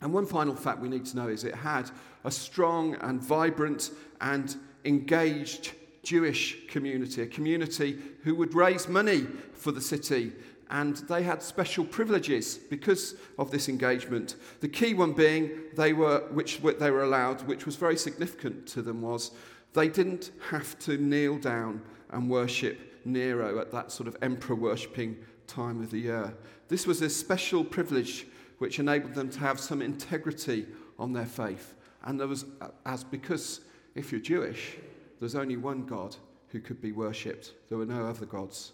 And 0.00 0.14
one 0.14 0.24
final 0.24 0.56
fact 0.56 0.80
we 0.80 0.88
need 0.88 1.04
to 1.04 1.16
know 1.16 1.28
is 1.28 1.44
it 1.44 1.56
had 1.56 1.90
a 2.24 2.30
strong 2.30 2.94
and 3.02 3.20
vibrant 3.20 3.90
and 4.22 4.56
engaged 4.86 5.74
Jewish 6.02 6.66
community, 6.68 7.22
a 7.22 7.26
community 7.26 7.98
who 8.24 8.34
would 8.34 8.54
raise 8.54 8.88
money 8.88 9.26
for 9.52 9.72
the 9.72 9.80
city. 9.80 10.32
And 10.70 10.96
they 10.96 11.22
had 11.22 11.42
special 11.42 11.84
privileges 11.84 12.56
because 12.56 13.14
of 13.38 13.50
this 13.50 13.68
engagement. 13.68 14.36
The 14.60 14.68
key 14.68 14.94
one 14.94 15.12
being 15.12 15.50
they 15.74 15.92
were, 15.92 16.20
which 16.32 16.60
they 16.62 16.90
were 16.90 17.02
allowed, 17.04 17.46
which 17.46 17.66
was 17.66 17.76
very 17.76 17.96
significant 17.96 18.66
to 18.68 18.82
them, 18.82 19.02
was 19.02 19.32
they 19.74 19.88
didn't 19.88 20.30
have 20.50 20.78
to 20.80 20.96
kneel 20.96 21.38
down 21.38 21.82
and 22.10 22.28
worship 22.28 22.78
Nero 23.04 23.58
at 23.58 23.70
that 23.72 23.92
sort 23.92 24.08
of 24.08 24.16
emperor 24.22 24.56
worshipping 24.56 25.16
time 25.46 25.82
of 25.82 25.90
the 25.90 25.98
year. 25.98 26.34
This 26.68 26.86
was 26.86 27.02
a 27.02 27.10
special 27.10 27.64
privilege 27.64 28.26
which 28.58 28.78
enabled 28.78 29.14
them 29.14 29.28
to 29.28 29.40
have 29.40 29.60
some 29.60 29.82
integrity 29.82 30.66
on 30.98 31.12
their 31.12 31.26
faith. 31.26 31.74
And 32.04 32.18
there 32.18 32.28
was, 32.28 32.44
as 32.86 33.04
because 33.04 33.60
if 33.94 34.10
you're 34.10 34.20
Jewish, 34.20 34.76
there's 35.22 35.36
only 35.36 35.56
one 35.56 35.86
God 35.86 36.16
who 36.48 36.58
could 36.58 36.82
be 36.82 36.90
worshipped, 36.90 37.52
there 37.68 37.78
were 37.78 37.86
no 37.86 38.06
other 38.06 38.26
gods. 38.26 38.72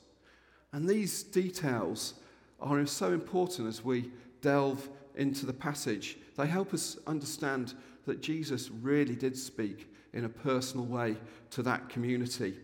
And 0.72 0.88
these 0.88 1.22
details 1.22 2.14
are 2.58 2.84
so 2.86 3.12
important 3.12 3.68
as 3.68 3.84
we 3.84 4.10
delve 4.40 4.88
into 5.14 5.44
the 5.44 5.52
passage. 5.52 6.16
They 6.38 6.46
help 6.46 6.72
us 6.72 6.96
understand 7.06 7.74
that 8.06 8.22
Jesus 8.22 8.70
really 8.70 9.14
did 9.14 9.36
speak 9.36 9.92
in 10.14 10.24
a 10.24 10.28
personal 10.30 10.86
way 10.86 11.18
to 11.50 11.62
that 11.64 11.90
community. 11.90 12.54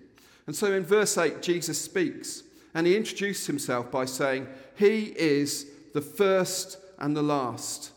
And 0.47 0.57
so 0.57 0.73
in 0.73 0.83
verse 0.83 1.19
8, 1.19 1.43
Jesus 1.43 1.79
speaks 1.79 2.43
and 2.73 2.87
he 2.87 2.97
introduced 2.97 3.47
himself 3.47 3.91
by 3.91 4.07
saying, 4.07 4.47
He 4.76 5.12
is 5.17 5.67
the 5.93 6.00
first 6.00 6.79
and 6.99 7.14
the 7.14 7.23
last. 7.23 7.93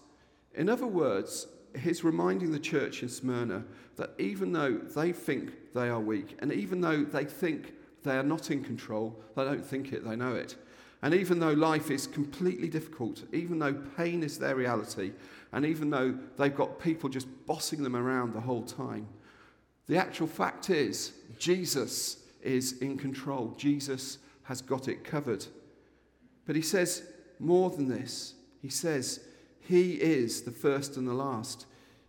In 0.54 0.68
other 0.68 0.86
words, 0.86 1.48
he's 1.80 2.04
reminding 2.04 2.52
the 2.52 2.60
church 2.60 3.04
in 3.04 3.10
Smyrna 3.10 3.64
that 3.98 4.12
even 4.18 4.54
though 4.54 4.74
they 4.74 5.12
think 5.12 5.74
they 5.74 5.90
are 5.90 6.00
weak, 6.00 6.38
and 6.40 6.52
even 6.52 6.82
though 6.82 7.04
they 7.04 7.26
think 7.26 7.74
they 8.04 8.16
are 8.18 8.24
not 8.24 8.50
in 8.52 8.64
control, 8.64 9.20
they 9.36 9.44
don't 9.44 9.66
think 9.66 9.92
it, 9.92 10.08
they 10.08 10.16
know 10.16 10.34
it. 10.34 10.56
And 11.02 11.14
even 11.14 11.40
though 11.40 11.52
life 11.52 11.92
is 11.92 12.08
completely 12.08 12.70
difficult, 12.70 13.24
even 13.34 13.60
though 13.60 13.74
pain 13.74 14.24
is 14.24 14.40
their 14.40 14.56
reality, 14.56 15.12
and 15.52 15.66
even 15.66 15.90
though 15.90 16.18
they've 16.38 16.56
got 16.56 16.80
people 16.80 17.10
just 17.10 17.28
bossing 17.46 17.84
them 17.84 17.96
around 17.96 18.34
the 18.34 18.42
whole 18.42 18.64
time, 18.64 19.08
the 19.88 19.98
actual 19.98 20.28
fact 20.28 20.70
is 20.70 21.14
Jesus 21.38 22.18
is 22.42 22.80
in 22.80 22.98
control. 22.98 23.54
Jesus 23.58 24.18
has 24.44 24.62
got 24.62 24.88
it 24.88 25.04
covered. 25.04 25.46
But 26.46 26.56
he 26.56 26.62
says 26.62 27.04
more 27.40 27.70
than 27.70 27.88
this. 27.88 28.34
He 28.62 28.70
says, 28.70 29.22
He 29.60 29.94
is 29.94 30.42
the 30.42 30.52
first 30.52 30.98
and 30.98 31.08
the 31.08 31.14
last. 31.14 31.66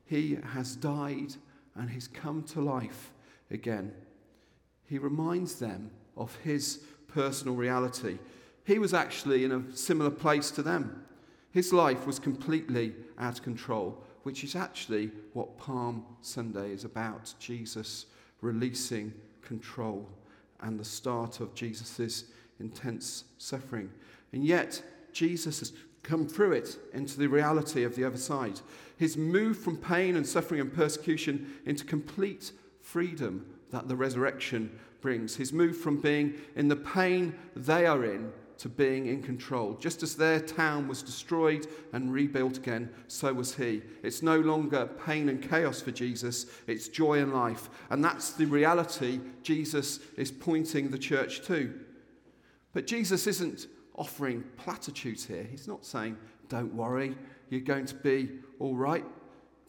He 0.07 0.39
has 0.53 0.77
died 0.77 1.35
and 1.79 1.91
he's 1.91 2.09
come 2.09 2.43
to 2.43 2.61
life 2.61 3.13
again. 3.51 3.93
He 4.87 4.99
reminds 4.99 5.59
them 5.59 5.91
of 6.17 6.35
his 6.37 6.83
personal 7.07 7.55
reality. 7.55 8.19
He 8.65 8.79
was 8.79 8.93
actually 8.93 9.45
in 9.45 9.53
a 9.53 9.77
similar 9.77 10.11
place 10.11 10.51
to 10.53 10.63
them. 10.63 11.05
His 11.51 11.73
life 11.73 12.07
was 12.07 12.19
completely 12.19 12.95
out 13.19 13.39
of 13.39 13.45
control, 13.45 14.05
which 14.25 14.45
is 14.45 14.55
actually 14.55 15.11
what 15.33 15.57
Palm 15.57 16.05
Sunday 16.21 16.73
is 16.73 16.85
about 16.85 17.33
Jesus 17.39 18.07
releasing 18.41 19.13
control 19.43 20.09
and 20.61 20.79
the 20.79 20.85
start 20.85 21.41
of 21.41 21.55
Jesus' 21.55 22.25
intense 22.61 23.25
suffering. 23.39 23.91
And 24.33 24.45
yet, 24.45 24.83
Jesus 25.13 25.73
come 26.09 26.27
through 26.27 26.53
it 26.53 26.77
into 26.95 27.19
the 27.19 27.29
reality 27.29 27.85
of 27.85 27.95
the 27.95 28.05
other 28.05 28.17
side. 28.17 28.61
His 28.97 29.17
move 29.17 29.59
from 29.59 29.77
pain 29.77 30.17
and 30.17 30.27
suffering 30.27 30.61
and 30.61 30.73
persecution 30.73 31.55
into 31.67 31.85
complete 31.85 32.53
freedom 32.81 33.47
that 33.71 33.89
the 33.89 33.97
resurrection 33.97 34.79
brings. 35.01 35.37
His 35.37 35.53
move 35.53 35.77
from 35.77 36.01
being 36.01 36.35
in 36.57 36.69
the 36.69 36.77
pain 36.77 37.35
they 37.55 37.87
are 37.87 38.05
in 38.05 38.33
to 38.59 38.69
being 38.69 39.07
in 39.07 39.23
control. 39.23 39.75
Just 39.75 40.03
as 40.03 40.17
their 40.17 40.41
town 40.41 40.89
was 40.89 41.03
destroyed 41.03 41.69
and 41.93 42.13
rebuilt 42.13 42.59
again, 42.59 42.91
so 43.07 43.33
was 43.33 43.55
he. 43.55 43.83
It's 44.03 44.23
no 44.23 44.41
longer 44.41 44.89
pain 45.07 45.29
and 45.29 45.41
chaos 45.41 45.81
for 45.81 45.93
Jesus, 45.93 46.47
it's 46.67 46.89
joy 46.89 47.21
and 47.21 47.33
life. 47.33 47.71
And 47.91 48.05
that's 48.05 48.33
the 48.33 48.47
reality 48.47 49.21
Jesus 49.43 50.01
is 50.17 50.33
pointing 50.33 50.91
the 50.91 50.99
church 50.99 51.43
to. 51.43 51.73
But 52.73 52.87
Jesus 52.87 53.27
isn't 53.29 53.69
offering 53.99 54.45
platitudes 54.57 55.25
here. 55.25 55.43
He's 55.43 55.69
not 55.69 55.85
saying, 55.85 56.17
don't 56.49 56.73
worry, 56.75 57.17
you're 57.51 57.61
going 57.61 57.87
to 57.87 57.95
be 57.95 58.31
all 58.59 58.75
right, 58.75 59.05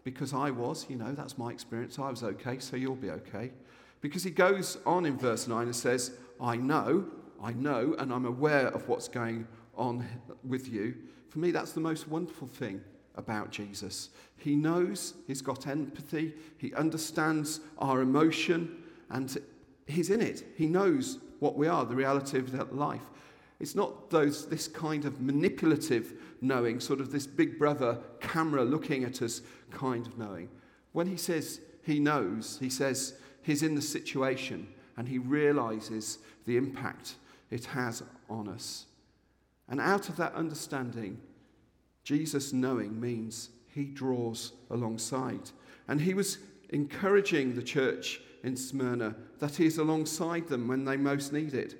because 0.03 0.33
I 0.33 0.51
was, 0.51 0.85
you 0.89 0.95
know, 0.95 1.11
that's 1.11 1.37
my 1.37 1.51
experience. 1.51 1.99
I 1.99 2.09
was 2.09 2.23
okay, 2.23 2.59
so 2.59 2.77
you'll 2.77 2.95
be 2.95 3.11
okay. 3.11 3.51
Because 4.01 4.23
he 4.23 4.31
goes 4.31 4.77
on 4.85 5.05
in 5.05 5.17
verse 5.17 5.47
9 5.47 5.63
and 5.63 5.75
says, 5.75 6.11
I 6.39 6.55
know 6.55 7.05
I 7.41 7.53
know 7.53 7.95
and 7.97 8.11
I'm 8.13 8.25
aware 8.25 8.67
of 8.67 8.87
what's 8.87 9.07
going 9.07 9.47
on 9.75 10.05
with 10.43 10.67
you. 10.67 10.95
For 11.29 11.39
me, 11.39 11.51
that's 11.51 11.71
the 11.71 11.79
most 11.79 12.07
wonderful 12.07 12.47
thing 12.47 12.81
about 13.15 13.51
Jesus. 13.51 14.09
He 14.37 14.55
knows, 14.55 15.13
he's 15.27 15.41
got 15.41 15.67
empathy, 15.67 16.33
he 16.57 16.73
understands 16.73 17.61
our 17.77 18.01
emotion, 18.01 18.83
and 19.09 19.37
he's 19.87 20.09
in 20.09 20.21
it. 20.21 20.45
He 20.55 20.65
knows 20.65 21.19
what 21.39 21.55
we 21.55 21.67
are, 21.67 21.85
the 21.85 21.95
reality 21.95 22.37
of 22.37 22.51
that 22.53 22.75
life. 22.75 23.03
It's 23.59 23.75
not 23.75 24.09
those, 24.09 24.47
this 24.47 24.67
kind 24.67 25.05
of 25.05 25.19
manipulative 25.19 26.13
knowing, 26.41 26.79
sort 26.79 27.01
of 27.01 27.11
this 27.11 27.27
big 27.27 27.59
brother 27.59 27.97
camera 28.21 28.63
looking 28.63 29.03
at 29.03 29.21
us 29.21 29.41
kind 29.71 30.07
of 30.07 30.17
knowing. 30.17 30.49
When 30.93 31.07
he 31.07 31.17
says 31.17 31.59
he 31.83 31.99
knows, 31.99 32.57
he 32.61 32.69
says 32.69 33.15
he's 33.43 33.63
in 33.63 33.75
the 33.75 33.81
situation 33.81 34.67
and 34.95 35.07
he 35.07 35.17
realizes 35.17 36.19
the 36.45 36.57
impact 36.57 37.15
it 37.51 37.65
has 37.65 38.01
on 38.29 38.47
us. 38.47 38.85
And 39.67 39.79
out 39.81 40.09
of 40.09 40.15
that 40.17 40.33
understanding, 40.35 41.19
Jesus 42.03 42.53
knowing 42.53 42.99
means 42.99 43.49
he 43.67 43.83
draws 43.83 44.53
alongside. 44.69 45.51
And 45.87 46.01
he 46.01 46.13
was 46.13 46.39
encouraging 46.69 47.55
the 47.55 47.63
church 47.63 48.21
in 48.43 48.55
Smyrna 48.55 49.15
that 49.39 49.55
he 49.55 49.65
is 49.65 49.77
alongside 49.77 50.47
them 50.47 50.67
when 50.67 50.85
they 50.85 50.97
most 50.97 51.33
need 51.33 51.53
it. 51.53 51.75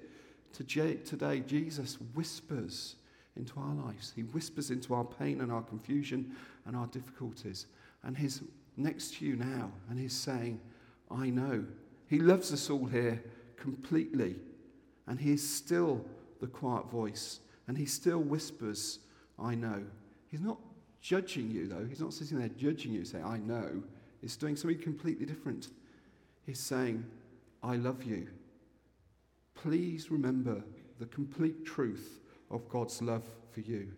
Today, 0.53 1.39
Jesus 1.39 1.97
whispers 2.13 2.95
into 3.35 3.53
our 3.57 3.73
lives. 3.73 4.11
He 4.15 4.23
whispers 4.23 4.71
into 4.71 4.93
our 4.93 5.05
pain 5.05 5.41
and 5.41 5.51
our 5.51 5.61
confusion 5.61 6.35
and 6.65 6.75
our 6.75 6.87
difficulties. 6.87 7.67
And 8.03 8.17
he's 8.17 8.41
next 8.77 9.15
to 9.15 9.25
you 9.25 9.35
now, 9.35 9.71
and 9.89 9.99
he's 9.99 10.13
saying, 10.13 10.59
I 11.11 11.29
know. 11.29 11.65
He 12.07 12.19
loves 12.19 12.51
us 12.53 12.69
all 12.69 12.85
here 12.85 13.23
completely. 13.57 14.35
And 15.07 15.19
he 15.19 15.31
is 15.31 15.47
still 15.47 16.05
the 16.39 16.47
quiet 16.47 16.89
voice. 16.89 17.39
And 17.67 17.77
he 17.77 17.85
still 17.85 18.19
whispers, 18.19 18.99
I 19.37 19.55
know. 19.55 19.83
He's 20.29 20.41
not 20.41 20.57
judging 21.01 21.49
you, 21.51 21.67
though. 21.67 21.85
He's 21.85 22.01
not 22.01 22.13
sitting 22.13 22.37
there 22.39 22.49
judging 22.49 22.91
you, 22.91 23.05
saying, 23.05 23.23
I 23.23 23.37
know. 23.37 23.83
He's 24.21 24.35
doing 24.35 24.55
something 24.55 24.79
completely 24.79 25.25
different. 25.25 25.69
He's 26.45 26.59
saying, 26.59 27.05
I 27.63 27.75
love 27.75 28.03
you. 28.03 28.27
Please 29.61 30.09
remember 30.09 30.63
the 30.99 31.05
complete 31.07 31.65
truth 31.65 32.21
of 32.49 32.69
God's 32.69 33.01
love 33.01 33.25
for 33.51 33.59
you. 33.59 33.89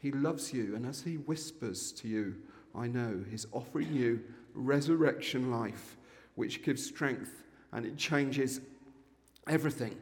He 0.00 0.12
loves 0.12 0.52
you, 0.52 0.76
and 0.76 0.86
as 0.86 1.02
He 1.02 1.14
whispers 1.14 1.90
to 1.92 2.06
you, 2.06 2.36
I 2.72 2.86
know, 2.86 3.24
He's 3.28 3.46
offering 3.50 3.92
you 3.92 4.22
resurrection 4.54 5.50
life, 5.50 5.96
which 6.36 6.62
gives 6.62 6.86
strength 6.86 7.42
and 7.72 7.84
it 7.84 7.96
changes 7.96 8.60
everything. 9.48 9.96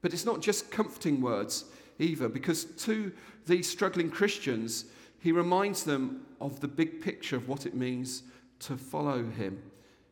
But 0.00 0.12
it's 0.12 0.24
not 0.24 0.40
just 0.40 0.70
comforting 0.70 1.20
words 1.20 1.64
either, 1.98 2.28
because 2.28 2.64
to 2.64 3.12
these 3.46 3.68
struggling 3.68 4.10
Christians, 4.10 4.84
he 5.18 5.32
reminds 5.32 5.82
them 5.82 6.24
of 6.40 6.60
the 6.60 6.68
big 6.68 7.00
picture 7.00 7.36
of 7.36 7.48
what 7.48 7.66
it 7.66 7.74
means 7.74 8.22
to 8.60 8.76
follow 8.76 9.24
him. 9.24 9.60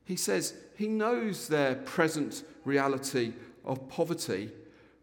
He 0.05 0.17
says 0.17 0.55
he 0.77 0.89
knows 0.89 1.47
their 1.47 1.77
present 1.77 2.43
reality 2.65 3.33
of 3.65 3.89
poverty, 3.89 4.51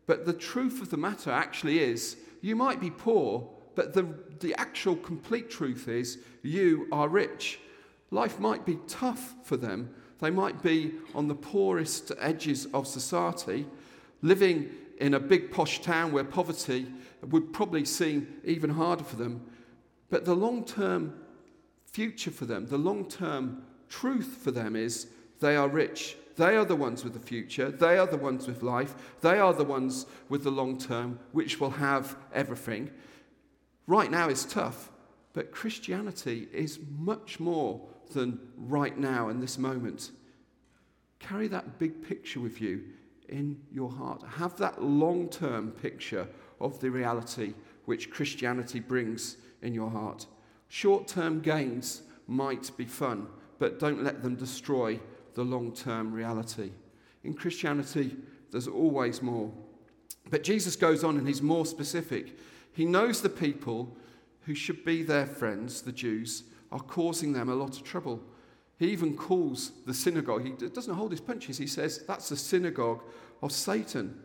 but 0.05 0.25
the 0.25 0.33
truth 0.33 0.81
of 0.81 0.89
the 0.89 0.97
matter 0.97 1.31
actually 1.31 1.79
is 1.79 2.17
you 2.41 2.55
might 2.55 2.79
be 2.79 2.89
poor, 2.89 3.47
but 3.75 3.93
the, 3.93 4.07
the 4.39 4.55
actual 4.55 4.95
complete 4.95 5.49
truth 5.49 5.87
is 5.87 6.19
you 6.41 6.87
are 6.91 7.09
rich. 7.09 7.59
Life 8.11 8.39
might 8.39 8.65
be 8.65 8.79
tough 8.87 9.35
for 9.43 9.57
them. 9.57 9.93
They 10.19 10.31
might 10.31 10.61
be 10.63 10.93
on 11.13 11.27
the 11.27 11.35
poorest 11.35 12.11
edges 12.19 12.67
of 12.73 12.87
society, 12.87 13.67
living 14.21 14.69
in 14.99 15.13
a 15.13 15.19
big 15.19 15.51
posh 15.51 15.81
town 15.81 16.11
where 16.11 16.23
poverty 16.23 16.87
would 17.29 17.53
probably 17.53 17.85
seem 17.85 18.27
even 18.43 18.69
harder 18.69 19.03
for 19.03 19.15
them. 19.15 19.45
But 20.09 20.25
the 20.25 20.35
long 20.35 20.63
term 20.63 21.13
future 21.85 22.31
for 22.31 22.45
them, 22.45 22.67
the 22.67 22.77
long 22.77 23.07
term 23.07 23.63
truth 23.89 24.39
for 24.41 24.51
them 24.51 24.75
is 24.75 25.07
they 25.39 25.55
are 25.55 25.67
rich. 25.67 26.15
They 26.37 26.55
are 26.55 26.65
the 26.65 26.75
ones 26.75 27.03
with 27.03 27.13
the 27.13 27.19
future. 27.19 27.71
They 27.71 27.97
are 27.97 28.05
the 28.05 28.17
ones 28.17 28.47
with 28.47 28.63
life. 28.63 28.95
They 29.21 29.39
are 29.39 29.53
the 29.53 29.63
ones 29.63 30.05
with 30.29 30.43
the 30.43 30.51
long 30.51 30.77
term, 30.77 31.19
which 31.31 31.59
will 31.59 31.71
have 31.71 32.15
everything. 32.33 32.91
Right 33.87 34.11
now 34.11 34.29
is 34.29 34.45
tough, 34.45 34.91
but 35.33 35.51
Christianity 35.51 36.47
is 36.53 36.79
much 36.97 37.39
more 37.39 37.81
than 38.13 38.39
right 38.55 38.97
now 38.97 39.29
in 39.29 39.39
this 39.39 39.57
moment. 39.57 40.11
Carry 41.19 41.47
that 41.47 41.79
big 41.79 42.07
picture 42.07 42.39
with 42.39 42.61
you 42.61 42.83
in 43.29 43.59
your 43.71 43.89
heart. 43.89 44.23
Have 44.35 44.57
that 44.57 44.83
long 44.83 45.29
term 45.29 45.71
picture 45.71 46.27
of 46.61 46.79
the 46.79 46.91
reality 46.91 47.53
which 47.85 48.11
Christianity 48.11 48.79
brings 48.79 49.37
in 49.63 49.73
your 49.73 49.89
heart. 49.89 50.27
Short 50.67 51.07
term 51.07 51.41
gains 51.41 52.03
might 52.27 52.69
be 52.77 52.85
fun, 52.85 53.27
but 53.57 53.79
don't 53.79 54.03
let 54.03 54.21
them 54.21 54.35
destroy 54.35 54.99
the 55.37 55.45
long 55.45 55.71
term 55.71 56.11
reality. 56.11 56.71
In 57.23 57.35
Christianity, 57.35 58.17
there's 58.51 58.67
always 58.67 59.21
more. 59.21 59.53
But 60.31 60.43
Jesus 60.43 60.75
goes 60.75 61.03
on 61.03 61.15
and 61.15 61.27
he's 61.27 61.43
more 61.43 61.65
specific. 61.65 62.37
He 62.73 62.85
knows 62.85 63.21
the 63.21 63.29
people 63.29 63.95
who 64.41 64.55
should 64.55 64.83
be 64.83 65.03
their 65.03 65.27
friends, 65.27 65.83
the 65.83 65.91
Jews, 65.91 66.43
are 66.71 66.79
causing 66.79 67.33
them 67.33 67.49
a 67.49 67.55
lot 67.55 67.77
of 67.77 67.83
trouble. 67.83 68.19
He 68.79 68.89
even 68.89 69.15
calls 69.15 69.73
the 69.85 69.93
synagogue, 69.93 70.43
he 70.43 70.67
doesn't 70.67 70.93
hold 70.93 71.11
his 71.11 71.21
punches, 71.21 71.57
he 71.57 71.67
says 71.67 72.03
that's 72.07 72.29
the 72.29 72.35
synagogue 72.35 73.03
of 73.43 73.51
Satan 73.51 74.19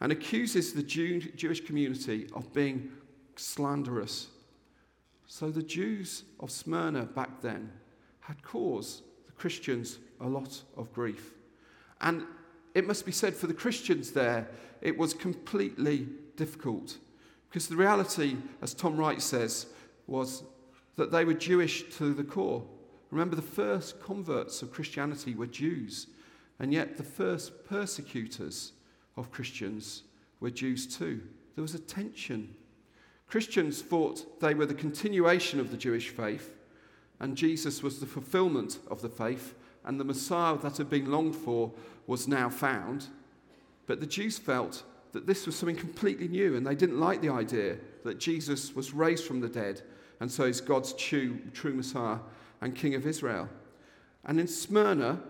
and 0.00 0.12
accuses 0.12 0.72
the 0.72 0.82
Jew, 0.82 1.20
Jewish 1.20 1.60
community 1.60 2.26
of 2.34 2.52
being 2.54 2.90
slanderous. 3.36 4.28
So 5.26 5.50
the 5.50 5.62
Jews 5.62 6.24
of 6.40 6.50
Smyrna 6.50 7.04
back 7.04 7.42
then 7.42 7.70
had 8.20 8.42
caused 8.42 9.02
the 9.26 9.32
Christians 9.32 9.98
a 10.24 10.28
lot 10.28 10.62
of 10.76 10.92
grief. 10.92 11.32
And 12.00 12.24
it 12.74 12.86
must 12.86 13.06
be 13.06 13.12
said 13.12 13.34
for 13.34 13.46
the 13.46 13.54
Christians 13.54 14.10
there, 14.10 14.48
it 14.80 14.98
was 14.98 15.14
completely 15.14 16.08
difficult. 16.36 16.96
Because 17.48 17.68
the 17.68 17.76
reality, 17.76 18.36
as 18.62 18.74
Tom 18.74 18.96
Wright 18.96 19.22
says, 19.22 19.66
was 20.06 20.42
that 20.96 21.12
they 21.12 21.24
were 21.24 21.34
Jewish 21.34 21.84
to 21.96 22.12
the 22.12 22.24
core. 22.24 22.64
Remember, 23.10 23.36
the 23.36 23.42
first 23.42 24.00
converts 24.00 24.62
of 24.62 24.72
Christianity 24.72 25.34
were 25.34 25.46
Jews, 25.46 26.08
and 26.58 26.72
yet 26.72 26.96
the 26.96 27.04
first 27.04 27.64
persecutors 27.64 28.72
of 29.16 29.30
Christians 29.30 30.02
were 30.40 30.50
Jews 30.50 30.86
too. 30.86 31.20
There 31.54 31.62
was 31.62 31.74
a 31.74 31.78
tension. 31.78 32.54
Christians 33.28 33.82
thought 33.82 34.40
they 34.40 34.54
were 34.54 34.66
the 34.66 34.74
continuation 34.74 35.60
of 35.60 35.70
the 35.70 35.76
Jewish 35.76 36.08
faith, 36.08 36.54
and 37.20 37.36
Jesus 37.36 37.82
was 37.82 38.00
the 38.00 38.06
fulfillment 38.06 38.78
of 38.90 39.00
the 39.00 39.08
faith, 39.08 39.54
and 39.84 39.98
the 39.98 40.04
Messiah 40.04 40.56
that 40.58 40.76
had 40.76 40.90
been 40.90 41.10
longed 41.10 41.36
for 41.36 41.72
was 42.06 42.28
now 42.28 42.48
found. 42.48 43.06
But 43.86 44.00
the 44.00 44.06
Jews 44.06 44.38
felt 44.38 44.82
that 45.12 45.26
this 45.26 45.46
was 45.46 45.56
something 45.56 45.76
completely 45.76 46.28
new, 46.28 46.56
and 46.56 46.66
they 46.66 46.74
didn't 46.74 47.00
like 47.00 47.20
the 47.20 47.28
idea 47.28 47.76
that 48.02 48.18
Jesus 48.18 48.74
was 48.74 48.92
raised 48.92 49.24
from 49.24 49.40
the 49.40 49.48
dead, 49.48 49.82
and 50.20 50.30
so 50.30 50.44
is 50.44 50.60
God's 50.60 50.92
true, 50.94 51.38
true 51.52 51.74
Messiah 51.74 52.18
and 52.60 52.74
King 52.74 52.94
of 52.94 53.06
Israel. 53.06 53.48
And 54.24 54.40
in 54.40 54.48
Smyrna, 54.48 55.20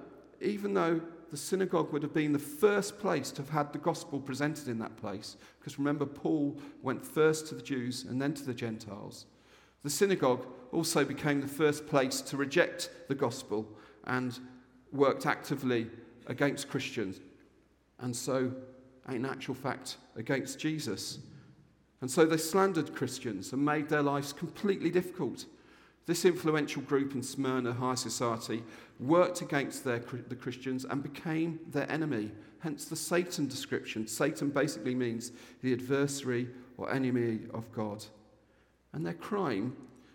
even 0.40 0.74
though 0.74 1.00
the 1.30 1.36
synagogue 1.36 1.92
would 1.92 2.02
have 2.02 2.14
been 2.14 2.32
the 2.32 2.38
first 2.38 2.98
place 2.98 3.30
to 3.32 3.42
have 3.42 3.50
had 3.50 3.72
the 3.72 3.78
gospel 3.78 4.20
presented 4.20 4.68
in 4.68 4.78
that 4.78 4.96
place, 4.96 5.36
because 5.58 5.78
remember, 5.78 6.06
Paul 6.06 6.56
went 6.82 7.04
first 7.04 7.48
to 7.48 7.54
the 7.54 7.62
Jews 7.62 8.04
and 8.04 8.22
then 8.22 8.34
to 8.34 8.44
the 8.44 8.54
Gentiles. 8.54 9.26
The 9.82 9.90
synagogue 9.90 10.46
also 10.72 11.04
became 11.04 11.40
the 11.40 11.48
first 11.48 11.86
place 11.86 12.20
to 12.22 12.36
reject 12.36 12.90
the 13.08 13.14
gospel 13.14 13.66
and 14.06 14.38
worked 14.92 15.26
actively 15.26 15.88
against 16.26 16.68
Christians. 16.68 17.20
And 18.00 18.14
so, 18.14 18.52
in 19.08 19.24
actual 19.24 19.54
fact, 19.54 19.96
against 20.16 20.58
Jesus. 20.58 21.18
And 22.00 22.10
so 22.10 22.26
they 22.26 22.36
slandered 22.36 22.94
Christians 22.94 23.52
and 23.52 23.64
made 23.64 23.88
their 23.88 24.02
lives 24.02 24.32
completely 24.32 24.90
difficult. 24.90 25.46
This 26.06 26.26
influential 26.26 26.82
group 26.82 27.14
in 27.14 27.22
Smyrna 27.22 27.72
high 27.72 27.94
society 27.94 28.62
worked 29.00 29.40
against 29.40 29.84
their, 29.84 30.00
the 30.00 30.36
Christians 30.36 30.84
and 30.84 31.02
became 31.02 31.60
their 31.70 31.90
enemy, 31.90 32.30
hence 32.60 32.84
the 32.84 32.96
Satan 32.96 33.48
description. 33.48 34.06
Satan 34.06 34.50
basically 34.50 34.94
means 34.94 35.32
the 35.62 35.72
adversary 35.72 36.48
or 36.76 36.92
enemy 36.92 37.40
of 37.54 37.70
God. 37.72 38.04
And 38.92 39.04
their 39.04 39.14
crime 39.14 39.74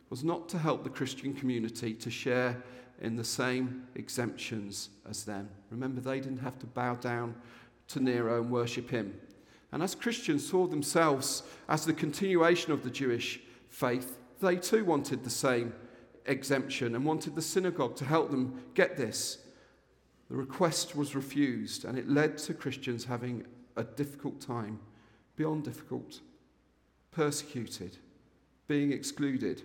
was 0.09 0.23
not 0.23 0.47
to 0.49 0.59
help 0.59 0.83
the 0.83 0.89
Christian 0.89 1.33
community 1.33 1.93
to 1.95 2.09
share 2.11 2.61
in 2.99 3.15
the 3.15 3.23
same 3.23 3.83
exemptions 3.95 4.89
as 5.09 5.23
them. 5.23 5.49
Remember, 5.69 6.01
they 6.01 6.19
didn't 6.19 6.39
have 6.39 6.59
to 6.59 6.65
bow 6.65 6.95
down 6.95 7.35
to 7.87 7.99
Nero 7.99 8.41
and 8.41 8.51
worship 8.51 8.89
him. 8.89 9.13
And 9.71 9.81
as 9.83 9.95
Christians 9.95 10.47
saw 10.47 10.67
themselves 10.67 11.43
as 11.67 11.85
the 11.85 11.93
continuation 11.93 12.71
of 12.71 12.83
the 12.83 12.89
Jewish 12.89 13.39
faith, 13.69 14.17
they 14.41 14.55
too 14.55 14.83
wanted 14.83 15.23
the 15.23 15.29
same 15.29 15.73
exemption 16.25 16.95
and 16.95 17.05
wanted 17.05 17.35
the 17.35 17.41
synagogue 17.41 17.95
to 17.97 18.05
help 18.05 18.31
them 18.31 18.63
get 18.73 18.97
this. 18.97 19.39
The 20.29 20.35
request 20.35 20.95
was 20.95 21.15
refused, 21.15 21.85
and 21.85 21.97
it 21.97 22.09
led 22.09 22.37
to 22.39 22.53
Christians 22.53 23.05
having 23.05 23.45
a 23.75 23.83
difficult 23.83 24.39
time, 24.39 24.79
beyond 25.35 25.63
difficult, 25.63 26.19
persecuted, 27.11 27.97
being 28.67 28.91
excluded, 28.91 29.63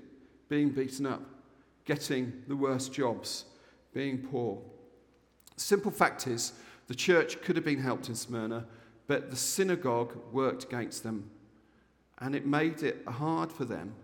being 0.49 0.71
beaten 0.71 1.05
up, 1.05 1.23
getting 1.85 2.43
the 2.49 2.57
worst 2.57 2.93
jobs, 2.93 3.45
being 3.93 4.19
poor. 4.19 4.61
Simple 5.57 5.91
fact 5.91 6.27
is, 6.27 6.53
the 6.87 6.95
church 6.95 7.41
could 7.43 7.57
have 7.57 7.65
been 7.65 7.81
helped 7.81 8.09
in 8.09 8.15
Smyrna, 8.15 8.67
but 9.07 9.31
the 9.31 9.37
synagogue 9.37 10.17
worked 10.33 10.65
against 10.65 11.03
them, 11.03 11.31
and 12.19 12.35
it 12.35 12.47
made 12.47 12.83
it 12.83 13.03
hard 13.07 13.53
for 13.53 13.65
them 13.65 13.95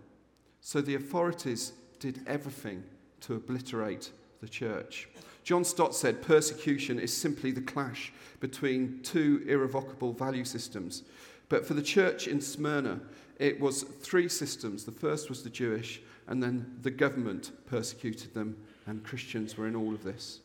so 0.61 0.79
the 0.79 0.95
authorities 0.95 1.73
did 1.99 2.21
everything 2.27 2.83
to 3.21 3.35
obliterate 3.35 4.11
the 4.41 4.47
church. 4.47 5.09
John 5.43 5.63
Stott 5.63 5.95
said 5.95 6.21
persecution 6.21 6.99
is 6.99 7.15
simply 7.15 7.51
the 7.51 7.61
clash 7.61 8.13
between 8.39 8.99
two 9.01 9.43
irrevocable 9.47 10.13
value 10.13 10.45
systems. 10.45 11.03
But 11.49 11.65
for 11.65 11.73
the 11.73 11.81
church 11.81 12.27
in 12.27 12.41
Smyrna, 12.41 13.01
it 13.41 13.59
was 13.59 13.81
three 13.81 14.29
systems. 14.29 14.83
The 14.83 14.91
first 14.91 15.27
was 15.27 15.41
the 15.41 15.49
Jewish, 15.49 15.99
and 16.27 16.41
then 16.43 16.77
the 16.83 16.91
government 16.91 17.51
persecuted 17.65 18.35
them, 18.35 18.55
and 18.85 19.03
Christians 19.03 19.57
were 19.57 19.67
in 19.67 19.75
all 19.75 19.95
of 19.95 20.03
this. 20.03 20.41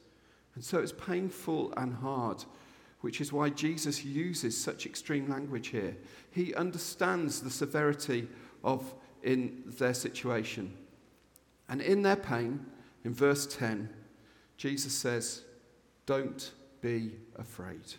And 0.54 0.64
so 0.64 0.78
it's 0.78 0.92
painful 0.92 1.74
and 1.76 1.92
hard, 1.92 2.42
which 3.02 3.20
is 3.20 3.34
why 3.34 3.50
Jesus 3.50 4.02
uses 4.02 4.58
such 4.58 4.86
extreme 4.86 5.28
language 5.28 5.68
here. 5.68 5.94
He 6.30 6.54
understands 6.54 7.42
the 7.42 7.50
severity 7.50 8.28
of 8.64 8.94
in 9.22 9.62
their 9.78 9.92
situation. 9.92 10.72
And 11.68 11.82
in 11.82 12.00
their 12.00 12.16
pain, 12.16 12.64
in 13.04 13.12
verse 13.12 13.46
10, 13.46 13.90
Jesus 14.56 14.94
says, 14.94 15.42
Don't 16.06 16.50
be 16.80 17.12
afraid. 17.36 17.94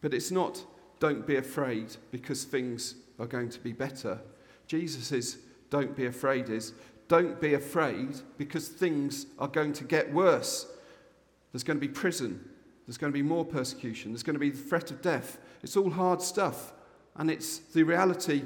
But 0.00 0.14
it's 0.14 0.30
not, 0.30 0.62
don't 1.00 1.26
be 1.26 1.36
afraid 1.36 1.96
because 2.12 2.44
things 2.44 2.94
are 3.18 3.26
going 3.26 3.48
to 3.48 3.58
be 3.58 3.72
better. 3.72 4.20
Jesus 4.66 5.36
don't 5.70 5.96
be 5.96 6.06
afraid, 6.06 6.48
is, 6.48 6.74
don't 7.08 7.40
be 7.40 7.54
afraid 7.54 8.20
because 8.38 8.68
things 8.68 9.26
are 9.38 9.48
going 9.48 9.72
to 9.72 9.84
get 9.84 10.12
worse. 10.12 10.66
There's 11.52 11.64
going 11.64 11.80
to 11.80 11.86
be 11.86 11.92
prison. 11.92 12.48
There's 12.86 12.98
going 12.98 13.12
to 13.12 13.16
be 13.16 13.22
more 13.22 13.44
persecution. 13.44 14.12
There's 14.12 14.22
going 14.22 14.34
to 14.34 14.40
be 14.40 14.50
the 14.50 14.58
threat 14.58 14.90
of 14.90 15.02
death. 15.02 15.38
It's 15.62 15.76
all 15.76 15.90
hard 15.90 16.22
stuff. 16.22 16.72
And 17.16 17.30
it's 17.30 17.58
the 17.58 17.82
reality 17.82 18.42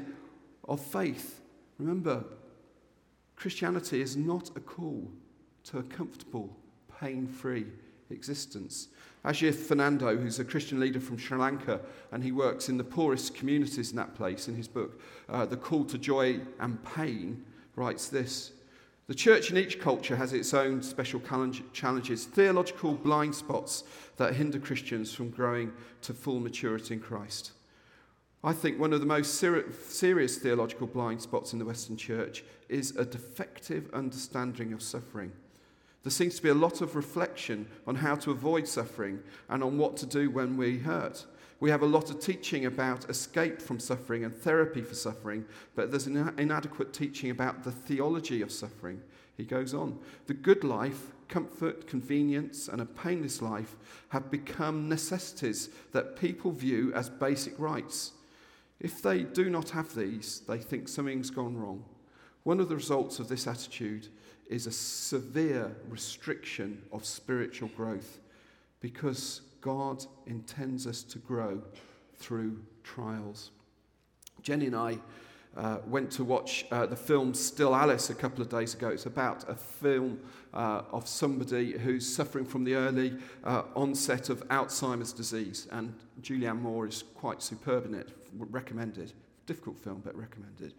of 0.67 0.81
faith. 0.81 1.41
Remember, 1.79 2.25
Christianity 3.37 4.01
is 4.01 4.17
not 4.17 4.51
a 4.57 4.61
call 4.61 5.11
to 5.65 5.79
a 5.79 5.83
comfortable, 5.83 6.57
pain 7.01 7.27
free 7.27 7.67
existence. 8.15 8.89
Ajith 9.25 9.55
Fernando, 9.55 10.17
who's 10.17 10.39
a 10.39 10.45
Christian 10.45 10.79
leader 10.79 11.01
from 11.01 11.17
Sri 11.17 11.39
Lanka, 11.39 11.81
and 12.13 12.23
he 12.23 12.33
works 12.33 12.69
in 12.69 12.77
the 12.77 12.85
poorest 12.85 13.35
communities 13.35 13.91
in 13.91 13.97
that 13.97 14.15
place, 14.15 14.49
in 14.49 14.55
his 14.55 14.69
book, 14.69 15.01
uh, 15.29 15.47
The 15.47 15.57
Call 15.57 15.85
to 15.87 15.99
Joy 15.99 16.41
and 16.61 16.83
Pain, 16.85 17.45
writes 17.75 18.09
this 18.09 18.53
The 19.07 19.15
church 19.15 19.51
in 19.51 19.57
each 19.57 19.81
culture 19.81 20.17
has 20.17 20.35
its 20.35 20.53
own 20.53 20.83
special 20.83 21.21
challenges, 21.73 22.27
theological 22.27 22.95
blind 22.95 23.35
spots 23.35 23.85
that 24.19 24.35
hinder 24.35 24.59
Christians 24.59 25.13
from 25.15 25.31
growing 25.31 25.73
to 26.03 26.13
full 26.13 26.39
maturity 26.39 26.95
in 26.95 27.01
Christ. 27.01 27.53
I 28.43 28.53
think 28.53 28.79
one 28.79 28.93
of 28.93 29.01
the 29.01 29.07
most 29.07 29.37
ser- 29.37 29.73
serious 29.73 30.37
theological 30.37 30.87
blind 30.87 31.23
spots 31.23 31.55
in 31.55 31.59
the 31.59 31.65
Western 31.65 31.97
Church 31.97 32.45
is 32.69 32.95
a 32.95 33.07
defective 33.07 33.89
understanding 33.95 34.75
of 34.75 34.83
suffering. 34.83 35.33
There 36.05 36.11
seems 36.11 36.37
to 36.37 36.43
be 36.43 36.51
a 36.51 36.55
lot 36.55 36.83
of 36.83 36.97
reflection 36.97 37.67
on 37.87 37.97
how 37.97 38.15
to 38.17 38.31
avoid 38.31 38.69
suffering 38.69 39.21
and 39.49 39.65
on 39.65 39.79
what 39.79 39.97
to 39.97 40.07
do 40.07 40.31
when 40.31 40.57
we 40.59 40.79
hurt. 40.79 41.25
We 41.61 41.71
have 41.71 41.81
a 41.81 41.87
lot 41.87 42.11
of 42.11 42.21
teaching 42.21 42.67
about 42.67 43.09
escape 43.09 43.63
from 43.63 43.81
suffering 43.81 44.23
and 44.23 44.37
therapy 44.37 44.83
for 44.83 44.95
suffering, 44.95 45.47
but 45.75 45.91
there's 45.91 46.07
an 46.07 46.35
inadequate 46.37 46.93
teaching 46.93 47.31
about 47.31 47.65
the 47.65 47.73
theology 47.73 48.43
of 48.43 48.53
suffering. 48.53 49.01
He 49.39 49.45
goes 49.45 49.73
on 49.73 49.99
The 50.27 50.35
good 50.35 50.63
life, 50.63 51.13
comfort, 51.29 51.87
convenience, 51.87 52.69
and 52.69 52.83
a 52.83 52.87
painless 52.87 53.41
life 53.41 53.75
have 54.11 54.31
become 54.31 54.91
necessities 54.91 55.71
that 55.93 56.17
people 56.17 56.53
view 56.53 56.93
as 56.95 57.09
basic 57.09 57.59
rights. 57.59 58.13
If 58.79 59.01
they 59.01 59.23
do 59.23 59.49
not 59.49 59.71
have 59.71 59.95
these, 59.95 60.43
they 60.47 60.59
think 60.59 60.89
something's 60.89 61.31
gone 61.31 61.57
wrong. 61.57 61.85
One 62.45 62.61
of 62.61 62.69
the 62.69 62.77
results 62.77 63.19
of 63.19 63.29
this 63.29 63.47
attitude 63.47 64.09
is 64.49 64.67
a 64.67 64.73
severe 64.73 65.75
restriction 65.89 66.83
of 66.93 67.05
spiritual 67.05 67.69
growth 67.69 68.21
because 68.81 69.41
God 69.63 70.05
intends 70.27 70.87
us 70.87 71.03
to 71.05 71.19
grow 71.19 71.63
through 72.17 72.63
trials. 72.83 73.51
Jenny 74.43 74.67
and 74.67 74.77
I 74.77 74.99
uh, 75.57 75.79
went 75.87 76.11
to 76.11 76.25
watch 76.25 76.67
uh, 76.71 76.85
the 76.85 76.97
film 76.97 77.33
Still 77.33 77.75
Alice 77.75 78.11
a 78.11 78.15
couple 78.15 78.43
of 78.43 78.51
days 78.51 78.75
ago. 78.75 78.89
It's 78.89 79.07
about 79.07 79.49
a 79.49 79.55
film 79.55 80.21
uh, 80.53 80.83
of 80.93 81.09
somebody 81.09 81.79
who's 81.79 82.07
suffering 82.07 82.45
from 82.45 82.65
the 82.65 82.75
early 82.75 83.15
uh, 83.45 83.63
onset 83.75 84.29
of 84.29 84.47
Alzheimer's 84.49 85.13
disease, 85.13 85.67
and 85.73 85.95
Julianne 86.21 86.61
Moore 86.61 86.87
is 86.87 87.05
quite 87.15 87.43
superb 87.43 87.87
in 87.87 87.95
it. 87.95 88.11
Recommended. 88.37 89.13
Difficult 89.47 89.79
film, 89.79 90.03
but 90.05 90.15
recommended. 90.17 90.75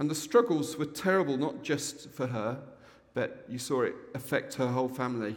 And 0.00 0.10
the 0.10 0.14
struggles 0.14 0.78
were 0.78 0.86
terrible, 0.86 1.36
not 1.36 1.62
just 1.62 2.10
for 2.10 2.26
her, 2.28 2.58
but 3.12 3.44
you 3.50 3.58
saw 3.58 3.82
it 3.82 3.94
affect 4.14 4.54
her 4.54 4.68
whole 4.68 4.88
family. 4.88 5.36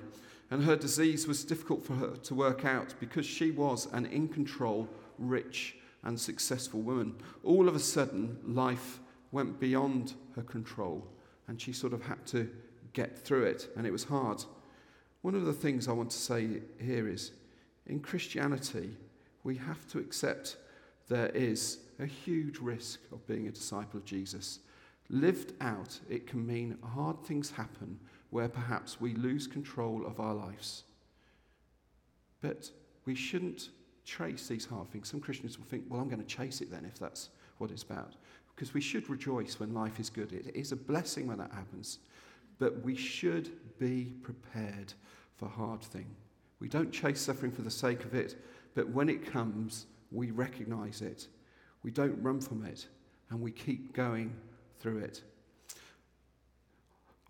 And 0.50 0.64
her 0.64 0.78
disease 0.78 1.28
was 1.28 1.44
difficult 1.44 1.86
for 1.86 1.96
her 1.96 2.16
to 2.16 2.34
work 2.34 2.64
out 2.64 2.96
because 3.02 3.26
she 3.26 3.52
was 3.52 3.90
an 3.92 4.06
in 4.06 4.30
control, 4.30 4.88
rich, 5.20 5.76
and 6.04 6.18
successful 6.18 6.80
woman. 6.80 7.14
All 7.44 7.68
of 7.68 7.76
a 7.76 7.80
sudden, 7.80 8.38
life 8.48 9.02
went 9.34 9.60
beyond 9.60 10.14
her 10.38 10.44
control, 10.44 11.06
and 11.50 11.60
she 11.60 11.74
sort 11.74 11.92
of 11.92 12.02
had 12.02 12.26
to 12.28 12.50
get 12.94 13.20
through 13.20 13.44
it, 13.44 13.68
and 13.76 13.86
it 13.86 13.92
was 13.92 14.06
hard. 14.06 14.46
One 15.24 15.36
of 15.36 15.44
the 15.44 15.52
things 15.52 15.90
I 15.90 15.92
want 15.92 16.12
to 16.12 16.18
say 16.18 16.62
here 16.80 17.10
is 17.10 17.34
in 17.86 18.00
Christianity, 18.00 18.92
we 19.44 19.58
have 19.58 19.86
to 19.88 20.00
accept 20.00 20.56
there 21.10 21.32
is 21.34 21.80
a 22.00 22.06
huge 22.06 22.60
risk 22.60 23.00
of 23.12 23.26
being 23.28 23.48
a 23.48 23.52
disciple 23.52 24.00
of 24.00 24.06
Jesus. 24.06 24.60
Lived 25.10 25.54
out, 25.62 26.00
it 26.10 26.28
can 26.28 26.46
mean 26.46 26.78
hard 26.84 27.24
things 27.24 27.52
happen 27.52 28.00
where 28.30 28.50
perhaps 28.50 29.00
we 29.00 29.14
lose 29.14 29.46
control 29.46 30.06
of 30.06 30.20
our 30.20 30.34
lives. 30.34 30.84
But 32.42 32.70
we 33.06 33.16
shouldn't 33.16 33.70
chase 34.06 34.48
these 34.48 34.66
hard 34.66 34.90
things. 34.90 35.10
Some 35.10 35.20
Christians 35.20 35.58
will 35.58 35.66
think, 35.66 35.86
well, 35.88 36.02
I'm 36.02 36.10
going 36.10 36.24
to 36.24 36.28
chase 36.28 36.62
it 36.62 36.72
then 36.72 36.86
if 36.86 37.00
that's 37.00 37.30
what 37.58 37.72
it's 37.72 37.84
about. 37.84 38.16
Because 38.56 38.74
we 38.74 38.82
should 38.82 39.10
rejoice 39.10 39.60
when 39.60 39.74
life 39.74 40.00
is 40.00 40.10
good. 40.10 40.34
It 40.34 40.56
is 40.56 40.72
a 40.72 40.76
blessing 40.76 41.28
when 41.28 41.38
that 41.38 41.52
happens. 41.52 42.00
But 42.60 42.84
we 42.84 42.96
should 42.96 43.50
be 43.80 44.14
prepared 44.22 44.94
for 45.38 45.48
hard 45.48 45.82
thing. 45.82 46.08
We 46.60 46.68
don't 46.68 46.92
chase 46.92 47.22
suffering 47.22 47.52
for 47.52 47.62
the 47.62 47.72
sake 47.72 48.06
of 48.06 48.14
it, 48.14 48.36
but 48.76 48.90
when 48.90 49.10
it 49.10 49.26
comes, 49.26 49.88
we 50.12 50.32
recognize 50.32 51.02
it. 51.02 51.28
We 51.84 51.92
don't 51.92 52.22
run 52.22 52.40
from 52.40 52.66
it, 52.66 52.88
and 53.30 53.42
we 53.42 53.52
keep 53.52 53.94
going 53.94 54.34
through 54.80 55.00
it. 55.00 55.22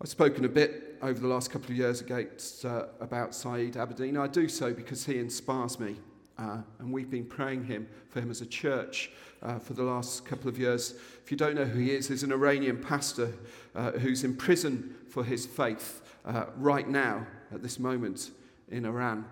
I've 0.00 0.08
spoken 0.08 0.44
a 0.44 0.48
bit 0.48 0.98
over 1.02 1.20
the 1.20 1.28
last 1.28 1.50
couple 1.50 1.70
of 1.70 1.76
years 1.76 2.00
against, 2.00 2.64
uh, 2.64 2.86
about 3.00 3.34
Saeed 3.34 3.74
Abedin. 3.74 4.18
I 4.18 4.26
do 4.26 4.48
so 4.48 4.72
because 4.72 5.04
he 5.04 5.18
inspires 5.18 5.78
me. 5.78 5.96
Uh, 6.36 6.58
and 6.80 6.92
we've 6.92 7.10
been 7.10 7.24
praying 7.24 7.64
him 7.64 7.86
for 8.08 8.20
him 8.20 8.30
as 8.30 8.40
a 8.40 8.46
church 8.46 9.10
uh, 9.42 9.58
for 9.58 9.74
the 9.74 9.82
last 9.82 10.24
couple 10.24 10.48
of 10.48 10.58
years. 10.58 10.94
If 11.22 11.30
you 11.30 11.36
don't 11.36 11.54
know 11.54 11.64
who 11.64 11.78
he 11.78 11.92
is, 11.92 12.08
he's 12.08 12.24
an 12.24 12.32
Iranian 12.32 12.78
pastor 12.78 13.32
uh, 13.74 13.92
who's 13.92 14.24
in 14.24 14.36
prison 14.36 14.96
for 15.08 15.22
his 15.22 15.46
faith 15.46 16.02
uh, 16.24 16.46
right 16.56 16.88
now 16.88 17.26
at 17.52 17.62
this 17.62 17.78
moment 17.78 18.32
in 18.68 18.84
Iran. 18.84 19.24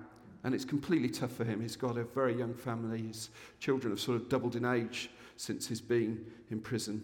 And 0.45 0.55
it's 0.55 0.65
completely 0.65 1.09
tough 1.09 1.33
for 1.33 1.45
him. 1.45 1.61
He's 1.61 1.77
got 1.77 1.97
a 1.97 2.05
very 2.05 2.37
young 2.37 2.55
family. 2.55 3.03
His 3.03 3.31
children 3.61 3.93
have 3.93 4.01
sort 4.01 4.17
of 4.21 4.29
doubled 4.29 4.57
in 4.57 4.65
age 4.65 5.11
since 5.37 5.69
he's 5.69 5.81
been 5.81 6.25
in 6.51 6.61
prison. 6.61 7.03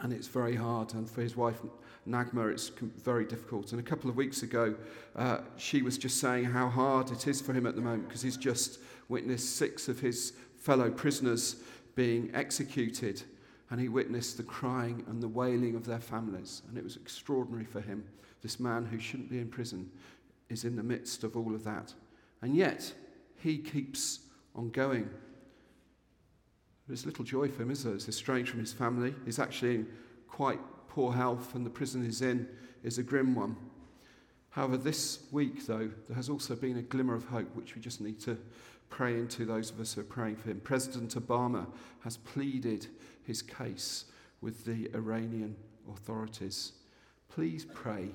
And 0.00 0.12
it's 0.12 0.26
very 0.26 0.56
hard. 0.56 0.94
And 0.94 1.08
for 1.08 1.22
his 1.22 1.36
wife, 1.36 1.60
Naghmeh, 2.06 2.52
it's 2.52 2.70
very 3.02 3.24
difficult. 3.24 3.72
And 3.72 3.80
a 3.80 3.84
couple 3.84 4.10
of 4.10 4.16
weeks 4.16 4.42
ago, 4.42 4.74
uh, 5.14 5.38
she 5.56 5.82
was 5.82 5.98
just 5.98 6.18
saying 6.18 6.44
how 6.44 6.68
hard 6.68 7.10
it 7.10 7.26
is 7.26 7.40
for 7.40 7.52
him 7.52 7.66
at 7.66 7.74
the 7.74 7.80
moment 7.80 8.08
because 8.08 8.22
he's 8.22 8.36
just 8.36 8.78
witnessed 9.08 9.56
six 9.56 9.88
of 9.88 10.00
his 10.00 10.32
fellow 10.56 10.90
prisoners 10.90 11.56
being 11.94 12.30
executed. 12.34 13.22
And 13.70 13.80
he 13.80 13.88
witnessed 13.88 14.36
the 14.36 14.42
crying 14.42 15.04
and 15.08 15.22
the 15.22 15.28
wailing 15.28 15.76
of 15.76 15.84
their 15.84 16.00
families. 16.00 16.62
And 16.68 16.78
it 16.78 16.84
was 16.84 16.96
extraordinary 16.96 17.66
for 17.66 17.80
him. 17.80 18.04
This 18.40 18.58
man 18.58 18.86
who 18.86 18.98
shouldn't 18.98 19.30
be 19.30 19.38
in 19.38 19.48
prison 19.48 19.90
is 20.48 20.64
in 20.64 20.76
the 20.76 20.82
midst 20.82 21.22
of 21.22 21.36
all 21.36 21.54
of 21.54 21.64
that. 21.64 21.92
And 22.42 22.56
yet, 22.56 22.92
he 23.36 23.58
keeps 23.58 24.20
on 24.54 24.70
going. 24.70 25.10
There's 26.86 27.04
little 27.04 27.24
joy 27.24 27.48
for 27.48 27.62
him, 27.62 27.70
is 27.70 27.84
there? 27.84 27.94
He's 27.94 28.08
estranged 28.08 28.50
from 28.50 28.60
his 28.60 28.72
family. 28.72 29.14
He's 29.24 29.38
actually 29.38 29.74
in 29.74 29.88
quite 30.28 30.60
poor 30.88 31.12
health, 31.12 31.54
and 31.54 31.66
the 31.66 31.70
prison 31.70 32.04
he's 32.04 32.22
in 32.22 32.48
is 32.82 32.98
a 32.98 33.02
grim 33.02 33.34
one. 33.34 33.56
However, 34.50 34.76
this 34.76 35.20
week, 35.30 35.66
though, 35.66 35.90
there 36.06 36.16
has 36.16 36.28
also 36.28 36.56
been 36.56 36.78
a 36.78 36.82
glimmer 36.82 37.14
of 37.14 37.24
hope, 37.26 37.54
which 37.54 37.74
we 37.74 37.80
just 37.80 38.00
need 38.00 38.18
to 38.20 38.38
pray 38.88 39.14
into 39.14 39.44
those 39.44 39.70
of 39.70 39.78
us 39.80 39.94
who 39.94 40.00
are 40.00 40.04
praying 40.04 40.36
for 40.36 40.50
him. 40.50 40.60
President 40.60 41.14
Obama 41.14 41.66
has 42.00 42.16
pleaded 42.16 42.86
his 43.24 43.42
case 43.42 44.06
with 44.40 44.64
the 44.64 44.90
Iranian 44.94 45.54
authorities. 45.92 46.72
Please 47.28 47.66
pray 47.66 48.08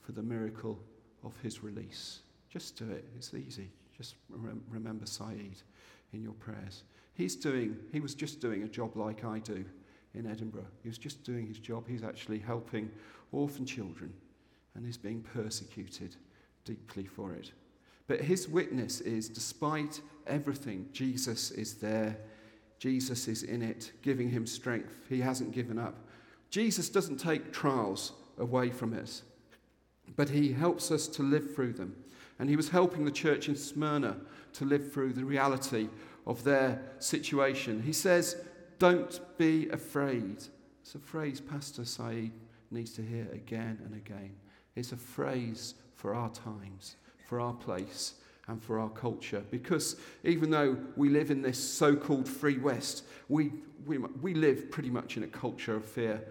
for 0.00 0.12
the 0.12 0.22
miracle 0.22 0.78
of 1.24 1.32
his 1.42 1.62
release. 1.62 2.20
Just 2.50 2.76
do 2.76 2.90
it. 2.90 3.04
It's 3.16 3.32
easy. 3.32 3.70
Just 3.96 4.16
remember 4.28 5.06
Saeed 5.06 5.62
in 6.12 6.22
your 6.22 6.32
prayers. 6.34 6.82
He's 7.14 7.36
doing, 7.36 7.76
he 7.92 8.00
was 8.00 8.14
just 8.14 8.40
doing 8.40 8.62
a 8.62 8.68
job 8.68 8.96
like 8.96 9.24
I 9.24 9.38
do 9.38 9.64
in 10.14 10.26
Edinburgh. 10.26 10.66
He 10.82 10.88
was 10.88 10.98
just 10.98 11.22
doing 11.22 11.46
his 11.46 11.58
job. 11.58 11.86
He's 11.86 12.02
actually 12.02 12.38
helping 12.38 12.90
orphan 13.32 13.66
children 13.66 14.12
and 14.74 14.84
he's 14.84 14.96
being 14.96 15.22
persecuted 15.22 16.16
deeply 16.64 17.04
for 17.04 17.32
it. 17.34 17.52
But 18.06 18.20
his 18.20 18.48
witness 18.48 19.00
is 19.00 19.28
despite 19.28 20.00
everything, 20.26 20.88
Jesus 20.92 21.50
is 21.52 21.74
there. 21.74 22.16
Jesus 22.78 23.28
is 23.28 23.42
in 23.42 23.62
it, 23.62 23.92
giving 24.02 24.30
him 24.30 24.46
strength. 24.46 24.94
He 25.08 25.20
hasn't 25.20 25.52
given 25.52 25.78
up. 25.78 25.94
Jesus 26.48 26.88
doesn't 26.88 27.18
take 27.18 27.52
trials 27.52 28.12
away 28.38 28.70
from 28.70 28.98
us, 28.98 29.22
but 30.16 30.30
he 30.30 30.52
helps 30.52 30.90
us 30.90 31.06
to 31.08 31.22
live 31.22 31.54
through 31.54 31.74
them. 31.74 31.94
And 32.40 32.48
he 32.48 32.56
was 32.56 32.70
helping 32.70 33.04
the 33.04 33.10
church 33.10 33.48
in 33.48 33.54
Smyrna 33.54 34.16
to 34.54 34.64
live 34.64 34.92
through 34.92 35.12
the 35.12 35.24
reality 35.24 35.90
of 36.26 36.42
their 36.42 36.80
situation. 36.98 37.82
He 37.82 37.92
says, 37.92 38.42
Don't 38.78 39.20
be 39.36 39.68
afraid. 39.68 40.38
It's 40.80 40.94
a 40.94 40.98
phrase 40.98 41.38
Pastor 41.38 41.84
Saeed 41.84 42.32
needs 42.70 42.94
to 42.94 43.02
hear 43.02 43.28
again 43.32 43.78
and 43.84 43.94
again. 43.94 44.34
It's 44.74 44.92
a 44.92 44.96
phrase 44.96 45.74
for 45.94 46.14
our 46.14 46.30
times, 46.30 46.96
for 47.28 47.40
our 47.40 47.52
place, 47.52 48.14
and 48.48 48.62
for 48.62 48.78
our 48.78 48.88
culture. 48.88 49.44
Because 49.50 49.96
even 50.24 50.50
though 50.50 50.78
we 50.96 51.10
live 51.10 51.30
in 51.30 51.42
this 51.42 51.58
so 51.62 51.94
called 51.94 52.26
free 52.26 52.56
West, 52.56 53.04
we, 53.28 53.52
we, 53.84 53.98
we 53.98 54.32
live 54.32 54.70
pretty 54.70 54.90
much 54.90 55.18
in 55.18 55.24
a 55.24 55.28
culture 55.28 55.76
of 55.76 55.84
fear. 55.84 56.24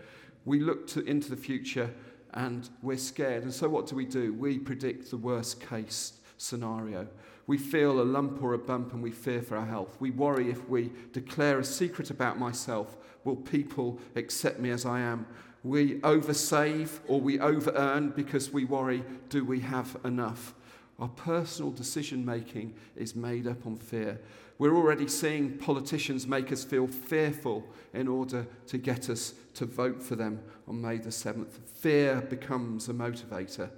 We 0.45 0.59
look 0.59 0.87
to, 0.87 1.01
into 1.05 1.29
the 1.29 1.37
future 1.37 1.93
and 2.33 2.69
we're 2.81 2.97
scared. 2.97 3.43
And 3.43 3.53
so, 3.53 3.67
what 3.67 3.87
do 3.87 3.95
we 3.95 4.05
do? 4.05 4.33
We 4.33 4.59
predict 4.59 5.09
the 5.09 5.17
worst 5.17 5.61
case 5.61 6.13
scenario. 6.37 7.07
We 7.47 7.57
feel 7.57 7.99
a 7.99 8.03
lump 8.03 8.43
or 8.43 8.53
a 8.53 8.59
bump 8.59 8.93
and 8.93 9.01
we 9.01 9.11
fear 9.11 9.41
for 9.41 9.57
our 9.57 9.65
health. 9.65 9.97
We 9.99 10.11
worry 10.11 10.49
if 10.49 10.69
we 10.69 10.91
declare 11.13 11.59
a 11.59 11.63
secret 11.63 12.11
about 12.11 12.37
myself, 12.37 12.95
will 13.23 13.35
people 13.35 13.99
accept 14.15 14.59
me 14.59 14.69
as 14.69 14.85
I 14.85 14.99
am? 14.99 15.25
We 15.63 15.95
oversave 16.01 16.99
or 17.07 17.19
we 17.19 17.39
over 17.39 17.71
earn 17.71 18.09
because 18.09 18.53
we 18.53 18.65
worry, 18.65 19.03
do 19.29 19.43
we 19.43 19.59
have 19.61 19.97
enough? 20.05 20.53
Our 20.99 21.07
personal 21.07 21.71
decision 21.71 22.23
making 22.23 22.75
is 22.95 23.15
made 23.15 23.47
up 23.47 23.65
on 23.65 23.77
fear. 23.77 24.19
We're 24.59 24.75
already 24.75 25.07
seeing 25.07 25.57
politicians 25.57 26.27
make 26.27 26.51
us 26.51 26.65
feel 26.65 26.85
fearful 26.85 27.65
in 27.93 28.09
order 28.09 28.45
to 28.67 28.77
get 28.77 29.09
us 29.09 29.33
to 29.53 29.65
vote 29.65 30.03
for 30.03 30.17
them 30.17 30.41
on 30.67 30.81
May 30.81 30.97
the 30.97 31.09
7th. 31.09 31.51
Fear 31.75 32.21
becomes 32.29 32.89
a 32.89 32.93
motivator. 32.93 33.69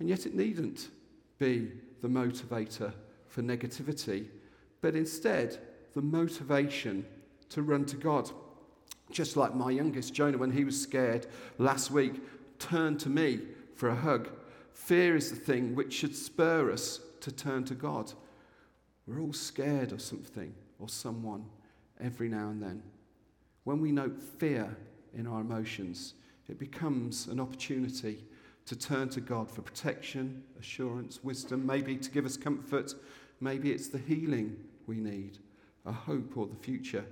And 0.00 0.08
yet 0.08 0.26
it 0.26 0.34
needn't 0.34 0.88
be 1.38 1.70
the 2.02 2.08
motivator 2.08 2.92
for 3.28 3.42
negativity, 3.42 4.26
but 4.80 4.96
instead 4.96 5.58
the 5.94 6.02
motivation 6.02 7.06
to 7.50 7.62
run 7.62 7.84
to 7.84 7.96
God. 7.96 8.32
Just 9.12 9.36
like 9.36 9.54
my 9.54 9.70
youngest, 9.70 10.12
Jonah, 10.12 10.38
when 10.38 10.50
he 10.50 10.64
was 10.64 10.80
scared 10.80 11.28
last 11.58 11.92
week, 11.92 12.20
turned 12.58 12.98
to 13.00 13.08
me 13.08 13.42
for 13.76 13.90
a 13.90 13.94
hug. 13.94 14.28
Fear 14.72 15.14
is 15.14 15.30
the 15.30 15.36
thing 15.36 15.76
which 15.76 15.92
should 15.92 16.16
spur 16.16 16.72
us 16.72 16.98
to 17.20 17.30
turn 17.30 17.62
to 17.64 17.74
God. 17.74 18.12
We're 19.10 19.22
all 19.22 19.32
scared 19.32 19.90
of 19.90 20.00
something 20.00 20.54
or 20.78 20.88
someone 20.88 21.44
every 22.00 22.28
now 22.28 22.50
and 22.50 22.62
then. 22.62 22.80
When 23.64 23.80
we 23.80 23.90
note 23.90 24.22
fear 24.22 24.76
in 25.12 25.26
our 25.26 25.40
emotions, 25.40 26.14
it 26.48 26.60
becomes 26.60 27.26
an 27.26 27.40
opportunity 27.40 28.24
to 28.66 28.76
turn 28.76 29.08
to 29.08 29.20
God 29.20 29.50
for 29.50 29.62
protection, 29.62 30.44
assurance, 30.60 31.24
wisdom, 31.24 31.66
maybe 31.66 31.96
to 31.96 32.10
give 32.10 32.24
us 32.24 32.36
comfort. 32.36 32.94
Maybe 33.40 33.72
it's 33.72 33.88
the 33.88 33.98
healing 33.98 34.56
we 34.86 35.00
need, 35.00 35.38
a 35.86 35.92
hope 35.92 36.36
or 36.36 36.46
the 36.46 36.54
future. 36.54 37.04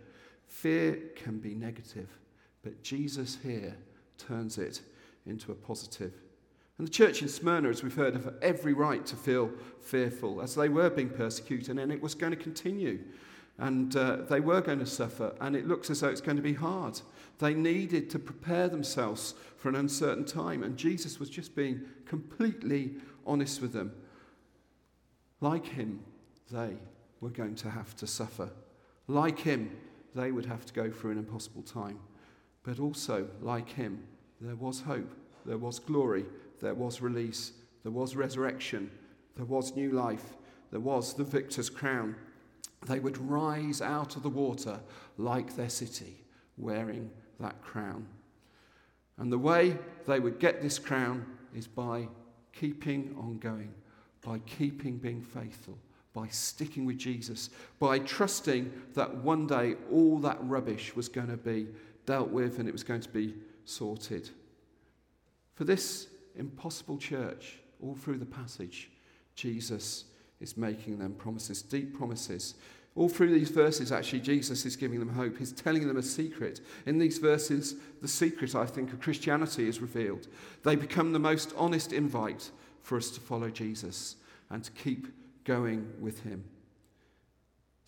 Fear 0.47 1.01
can 1.17 1.39
be 1.39 1.57
negative, 1.57 2.09
but 2.63 2.81
Jesus 2.85 3.39
here 3.43 3.77
turns 4.19 4.57
it 4.57 4.83
into 5.27 5.51
a 5.51 5.57
positive. 5.57 6.13
And 6.79 6.87
the 6.87 6.93
church 6.93 7.23
in 7.23 7.29
Smyrna, 7.29 7.71
as 7.71 7.83
we've 7.83 7.95
heard, 7.95 8.15
have 8.15 8.35
every 8.41 8.73
right 8.73 9.05
to 9.07 9.17
feel 9.17 9.51
fearful 9.83 10.41
as 10.41 10.55
they 10.55 10.69
were 10.69 10.89
being 10.89 11.11
persecuted, 11.11 11.77
and 11.77 11.93
it 11.93 12.01
was 12.01 12.15
going 12.15 12.31
to 12.31 12.37
continue. 12.37 13.01
And 13.59 13.95
uh, 13.97 14.19
they 14.29 14.39
were 14.39 14.61
going 14.61 14.79
to 14.79 14.87
suffer, 14.87 15.35
and 15.41 15.57
it 15.57 15.67
looks 15.67 15.91
as 15.91 16.01
though 16.01 16.09
it's 16.09 16.21
going 16.21 16.37
to 16.37 16.43
be 16.43 16.55
hard. 16.55 17.01
They 17.41 17.55
needed 17.55 18.09
to 18.11 18.21
prepare 18.21 18.69
themselves 18.69 19.35
for 19.57 19.69
an 19.69 19.75
uncertain 19.75 20.25
time, 20.25 20.63
and 20.63 20.77
Jesus 20.77 21.19
was 21.19 21.29
just 21.29 21.57
being 21.57 21.81
completely 22.07 22.93
honest 23.27 23.61
with 23.61 23.73
them. 23.73 23.93
Like 25.41 25.67
him, 25.67 26.05
they 26.53 26.77
were 27.21 27.31
going 27.31 27.57
to 27.57 27.71
have 27.71 27.97
to 27.97 28.07
suffer. 28.07 28.51
Like 29.09 29.41
him, 29.41 29.77
they 30.15 30.31
would 30.31 30.47
have 30.47 30.65
to 30.67 30.73
go 30.73 30.91
through 30.91 31.13
an 31.13 31.19
impossible 31.19 31.63
time. 31.63 31.99
But 32.63 32.79
also, 32.79 33.27
like 33.41 33.71
him, 33.71 34.05
there 34.41 34.57
was 34.57 34.83
hope, 34.83 35.13
there 35.45 35.59
was 35.59 35.81
glory, 35.81 36.25
there 36.61 36.75
was 36.75 37.01
release, 37.01 37.53
there 37.83 37.93
was 37.93 38.17
resurrection, 38.17 38.91
there 39.37 39.45
was 39.45 39.77
new 39.77 39.93
life, 39.93 40.37
there 40.71 40.81
was 40.81 41.15
the 41.15 41.25
victor's 41.25 41.71
crown. 41.71 42.15
They 42.87 43.01
would 43.01 43.19
rise 43.19 43.81
out 43.81 44.17
of 44.17 44.23
the 44.23 44.29
water 44.29 44.81
like 45.17 45.57
their 45.57 45.69
city, 45.69 46.25
wearing 46.57 47.11
that 47.41 47.63
crown. 47.63 48.07
And 49.19 49.33
the 49.33 49.39
way 49.39 49.77
they 50.07 50.21
would 50.21 50.39
get 50.39 50.63
this 50.63 50.79
crown 50.79 51.27
is 51.55 51.67
by 51.67 52.09
keeping 52.53 53.15
on 53.19 53.39
going, 53.39 53.73
by 54.23 54.39
keeping 54.41 54.97
being 54.97 55.23
faithful, 55.23 55.79
by 56.13 56.29
sticking 56.29 56.85
with 56.85 56.99
Jesus, 56.99 57.51
by 57.79 57.99
trusting 58.01 58.73
that 58.95 59.15
one 59.17 59.47
day 59.47 59.77
all 59.91 60.19
that 60.19 60.39
rubbish 60.43 60.95
was 60.95 61.09
going 61.09 61.29
to 61.29 61.37
be 61.37 61.67
dealt 62.07 62.31
with 62.31 62.59
and 62.59 62.69
it 62.69 62.73
was 62.73 62.85
going 62.85 63.01
to 63.01 63.09
be 63.09 63.35
sorted. 63.65 64.31
For 65.55 65.65
this 65.65 66.09
impossible 66.39 66.99
church, 66.99 67.59
all 67.83 67.95
through 67.95 68.19
the 68.19 68.27
passage, 68.27 68.91
Jesus 69.35 70.05
is 70.41 70.57
making 70.57 70.99
them 70.99 71.15
promises, 71.15 71.63
deep 71.63 71.97
promises. 71.97 72.55
All 72.95 73.09
through 73.09 73.33
these 73.33 73.51
verses, 73.51 73.93
actually, 73.93 74.21
Jesus 74.21 74.67
is 74.67 74.75
giving 74.75 74.99
them 74.99 75.11
hope. 75.11 75.39
He's 75.39 75.53
telling 75.53 75.87
them 75.87 75.99
a 75.99 76.03
secret. 76.03 76.61
In 76.87 76.99
these 76.99 77.19
verses, 77.19 77.77
the 78.03 78.09
secret, 78.09 78.55
I 78.55 78.67
think, 78.67 78.93
of 78.93 79.01
Christianity 79.01 79.69
is 79.69 79.81
revealed. 79.81 80.27
They 80.65 80.75
become 80.75 81.13
the 81.13 81.21
most 81.21 81.53
honest 81.57 81.93
invite 81.93 82.51
for 82.83 82.97
us 82.97 83.11
to 83.13 83.21
follow 83.21 83.51
Jesus 83.51 84.17
and 84.51 84.65
to 84.65 84.73
keep 84.73 85.07
going 85.45 85.93
with 86.01 86.21
him. 86.25 86.45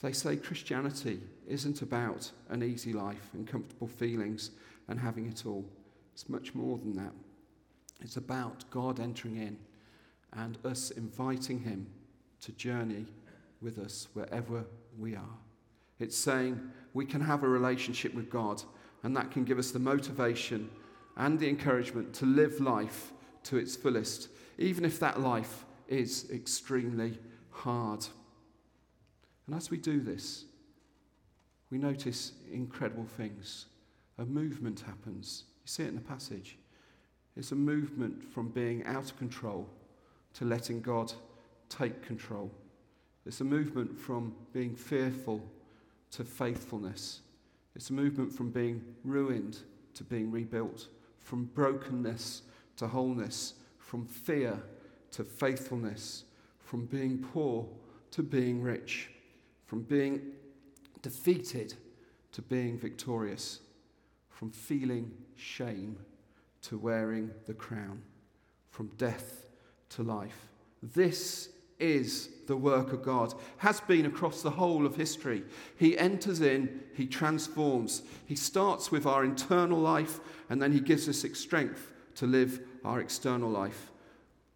They 0.01 0.13
say 0.13 0.37
Christianity 0.37 1.21
isn't 1.47 1.83
about 1.83 2.31
an 2.49 2.63
easy 2.63 2.93
life 2.93 3.31
and 3.35 3.47
comfortable 3.47 3.89
feelings 3.89 4.51
and 4.89 4.99
having 4.99 5.27
it 5.27 5.45
all. 5.45 5.65
It's 6.13 6.29
much 6.29 6.55
more 6.55 6.79
than 6.79 6.95
that. 6.97 7.13
It's 8.01 8.17
about 8.17 8.65
God 8.71 9.01
entering 9.01 9.37
in 9.37 9.59
and 10.33 10.59
us 10.65 10.91
inviting 10.91 11.61
Him 11.61 11.87
to 12.43 12.53
journey 12.53 13.07
with 13.61 13.79
us 13.79 14.09
wherever 14.15 14.65
we 14.99 15.15
are. 15.15 15.39
It's 15.99 16.17
saying 16.17 16.61
we 16.95 17.05
can 17.05 17.21
have 17.21 17.43
a 17.43 17.49
relationship 17.49 18.15
with 18.15 18.31
God, 18.31 18.63
and 19.03 19.17
that 19.17 19.31
can 19.31 19.45
give 19.45 19.59
us 19.59 19.71
the 19.71 19.79
motivation 19.79 20.71
and 21.17 21.39
the 21.39 21.49
encouragement 21.49 22.15
to 22.15 22.27
live 22.27 22.61
life 22.61 23.13
to 23.45 23.59
its 23.59 23.77
fullest, 23.77 24.29
even 24.59 24.85
if 24.85 24.99
that 25.01 25.21
life 25.21 25.65
is 25.89 26.31
extremely 26.31 27.19
hard. 27.51 28.07
And 29.47 29.55
as 29.55 29.71
we 29.71 29.77
do 29.77 30.01
this, 30.01 30.45
we 31.71 31.79
notice 31.79 32.33
incredible 32.51 33.07
things. 33.07 33.67
A 34.19 34.25
movement 34.25 34.81
happens. 34.81 35.45
You 35.65 35.69
see 35.69 35.83
it 35.83 35.89
in 35.89 35.95
the 35.95 36.01
passage. 36.01 36.57
It's 37.37 37.53
a 37.53 37.57
movement 37.57 38.23
from 38.23 38.49
being 38.49 38.85
out 38.87 39.11
of 39.11 39.19
control 39.19 39.69
to 40.35 40.45
letting 40.45 40.81
God 40.81 41.13
take 41.69 42.03
control. 42.03 42.51
It's 43.27 43.41
a 43.41 43.45
movement 43.45 43.99
from 43.99 44.35
being 44.53 44.75
fearful 44.75 45.43
to 46.13 46.25
faithfulness. 46.25 47.21
It's 47.77 47.91
a 47.91 47.93
movement 47.93 48.33
from 48.33 48.51
being 48.51 48.83
ruined 49.05 49.59
to 49.95 50.05
being 50.05 50.31
rebuilt, 50.31 50.89
from 51.19 51.45
brokenness 51.45 52.43
to 52.77 52.89
wholeness, 52.89 53.55
from 53.79 54.07
fear 54.07 54.59
to 55.13 55.25
faithfulness, 55.25 56.25
from 56.59 56.87
being 56.87 57.19
poor 57.19 57.67
to 58.11 58.23
being 58.23 58.63
rich, 58.63 59.11
from 59.67 59.83
being 59.83 60.21
defeated 61.03 61.75
to 62.33 62.43
being 62.43 62.79
victorious, 62.79 63.61
from 64.29 64.51
feeling 64.51 65.11
shame 65.37 65.97
to 66.63 66.79
wearing 66.79 67.31
the 67.47 67.55
crown, 67.55 68.03
from 68.71 68.89
death 68.97 69.47
to 69.91 70.03
life. 70.03 70.49
This 70.83 71.51
is 71.79 72.29
the 72.47 72.57
work 72.57 72.93
of 72.93 73.03
God, 73.03 73.35
has 73.59 73.81
been 73.81 74.07
across 74.07 74.43
the 74.43 74.51
whole 74.51 74.85
of 74.85 74.97
history. 74.97 75.43
He 75.77 75.97
enters 75.97 76.41
in, 76.41 76.83
he 76.95 77.07
transforms. 77.07 78.03
He 78.27 78.37
starts 78.37 78.91
with 78.91 79.07
our 79.07 79.25
internal 79.25 79.79
life, 79.79 80.21
and 80.51 80.61
then 80.61 80.73
he 80.73 80.81
gives 80.81 81.09
us 81.09 81.25
strength 81.39 81.91
to 82.17 82.27
live 82.27 82.61
our 82.85 83.01
external 83.01 83.51
life. 83.51 83.91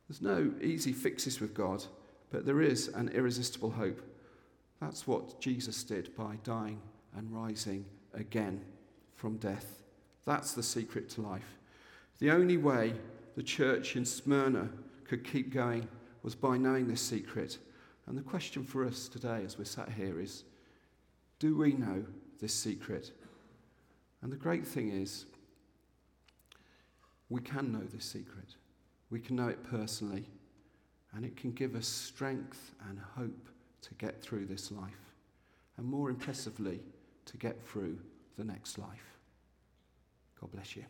There's 0.08 0.20
no 0.20 0.52
easy 0.60 0.92
fixes 0.92 1.40
with 1.40 1.54
God, 1.54 1.84
but 2.30 2.44
there 2.44 2.60
is 2.60 2.88
an 2.88 3.08
irresistible 3.08 3.70
hope. 3.70 4.02
That's 4.80 5.06
what 5.06 5.40
Jesus 5.40 5.82
did 5.82 6.14
by 6.14 6.36
dying 6.44 6.80
and 7.16 7.32
rising 7.32 7.86
again 8.12 8.62
from 9.14 9.38
death. 9.38 9.82
That's 10.26 10.52
the 10.52 10.62
secret 10.62 11.08
to 11.10 11.22
life. 11.22 11.58
The 12.18 12.30
only 12.30 12.56
way 12.56 12.94
the 13.36 13.42
church 13.42 13.96
in 13.96 14.04
Smyrna 14.04 14.68
could 15.04 15.24
keep 15.24 15.52
going 15.52 15.88
was 16.22 16.34
by 16.34 16.56
knowing 16.56 16.88
this 16.88 17.00
secret. 17.00 17.58
And 18.06 18.16
the 18.16 18.22
question 18.22 18.64
for 18.64 18.84
us 18.84 19.08
today, 19.08 19.42
as 19.44 19.58
we're 19.58 19.64
sat 19.64 19.90
here, 19.90 20.20
is 20.20 20.44
do 21.38 21.56
we 21.56 21.72
know 21.72 22.04
this 22.40 22.54
secret? 22.54 23.12
And 24.22 24.32
the 24.32 24.36
great 24.36 24.66
thing 24.66 24.90
is, 24.90 25.26
we 27.28 27.40
can 27.40 27.72
know 27.72 27.84
this 27.92 28.04
secret. 28.04 28.54
We 29.10 29.20
can 29.20 29.36
know 29.36 29.48
it 29.48 29.62
personally, 29.64 30.28
and 31.14 31.24
it 31.24 31.36
can 31.36 31.52
give 31.52 31.74
us 31.74 31.86
strength 31.86 32.74
and 32.88 32.98
hope 33.16 33.48
to 33.82 33.94
get 33.94 34.22
through 34.22 34.46
this 34.46 34.70
life, 34.70 35.12
and 35.76 35.86
more 35.86 36.08
impressively, 36.08 36.80
to 37.26 37.36
get 37.36 37.62
through 37.66 37.98
the 38.38 38.44
next 38.44 38.78
life. 38.78 39.18
God 40.40 40.52
bless 40.52 40.76
you. 40.76 40.84